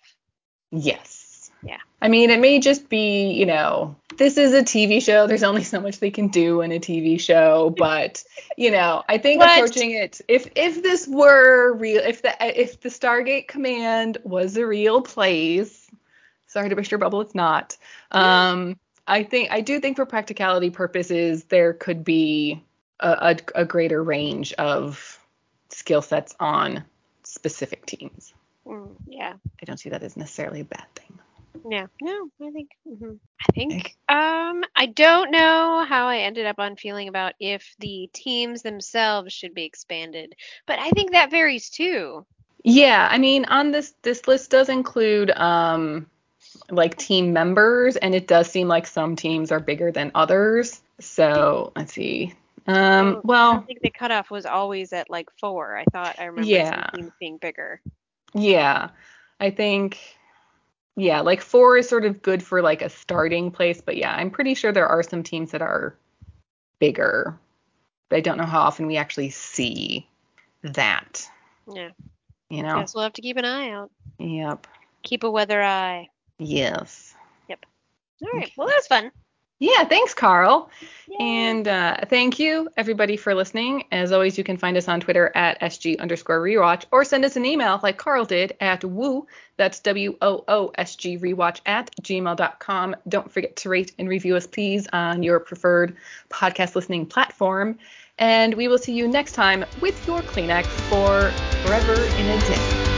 [0.71, 1.25] yes.
[1.61, 1.79] Yeah.
[2.01, 5.27] I mean, it may just be, you know, this is a TV show.
[5.27, 8.23] There's only so much they can do in a TV show, but
[8.57, 9.57] you know, I think What?
[9.59, 14.65] approaching it if if this were real, if the if the Stargate Command was a
[14.67, 15.91] real place,
[16.47, 17.77] sorry to burst your bubble, it's not.
[18.13, 18.79] Um,
[19.09, 22.63] I think I do think for practicality purposes there could be
[23.01, 25.18] a, a, a greater range of
[25.71, 26.85] skill sets on
[27.25, 28.35] specific teams.
[28.67, 29.35] Mm, yeah.
[29.61, 31.19] I don't see that as necessarily a bad thing.
[31.69, 31.87] Yeah.
[32.01, 32.71] No, I think.
[32.87, 33.97] hmm I think.
[34.09, 39.33] Um, I don't know how I ended up on feeling about if the teams themselves
[39.33, 40.35] should be expanded,
[40.67, 42.25] but I think that varies too.
[42.65, 46.07] Yeah, I mean, on this this list does include um
[46.71, 50.81] like team members, and it does seem like some teams are bigger than others.
[51.01, 52.35] So let's see.
[52.69, 55.77] Um, I well, think the cutoff was always at like four.
[55.77, 56.91] I thought I remember Yeah.
[56.95, 57.81] teams being bigger.
[58.35, 58.91] yeah,
[59.41, 59.99] I think
[60.95, 64.31] yeah, like four is sort of good for like a starting place, but yeah, I'm
[64.31, 65.97] pretty sure there are some teams that are
[66.79, 67.39] bigger.
[68.09, 70.09] But I don't know how often we actually see
[70.63, 71.29] that.
[71.73, 71.91] Yeah.
[72.51, 72.77] You know?
[72.81, 73.91] Guess we'll have to keep an eye out.
[74.19, 74.67] Yep.
[75.03, 76.09] Keep a weather eye.
[76.39, 77.15] Yes.
[77.49, 77.65] Yep.
[78.23, 78.45] All right.
[78.45, 78.53] Okay.
[78.57, 79.11] Well, was fun.
[79.61, 80.71] Yeah, thanks, Carl.
[81.09, 81.17] Yay.
[81.19, 83.85] And uh, thank you, everybody, for listening.
[83.91, 87.35] As always, you can find us on Twitter at SG underscore rewatch or send us
[87.35, 89.27] an email like Carl did at woo,
[89.57, 92.95] that's W O O S G rewatch at gmail.com.
[93.09, 95.97] Don't forget to rate and review us, please, on your preferred
[96.31, 97.79] podcast listening platform.
[98.19, 101.33] And we will see you next time with your Kleenex for
[101.63, 102.98] Forever in a Day.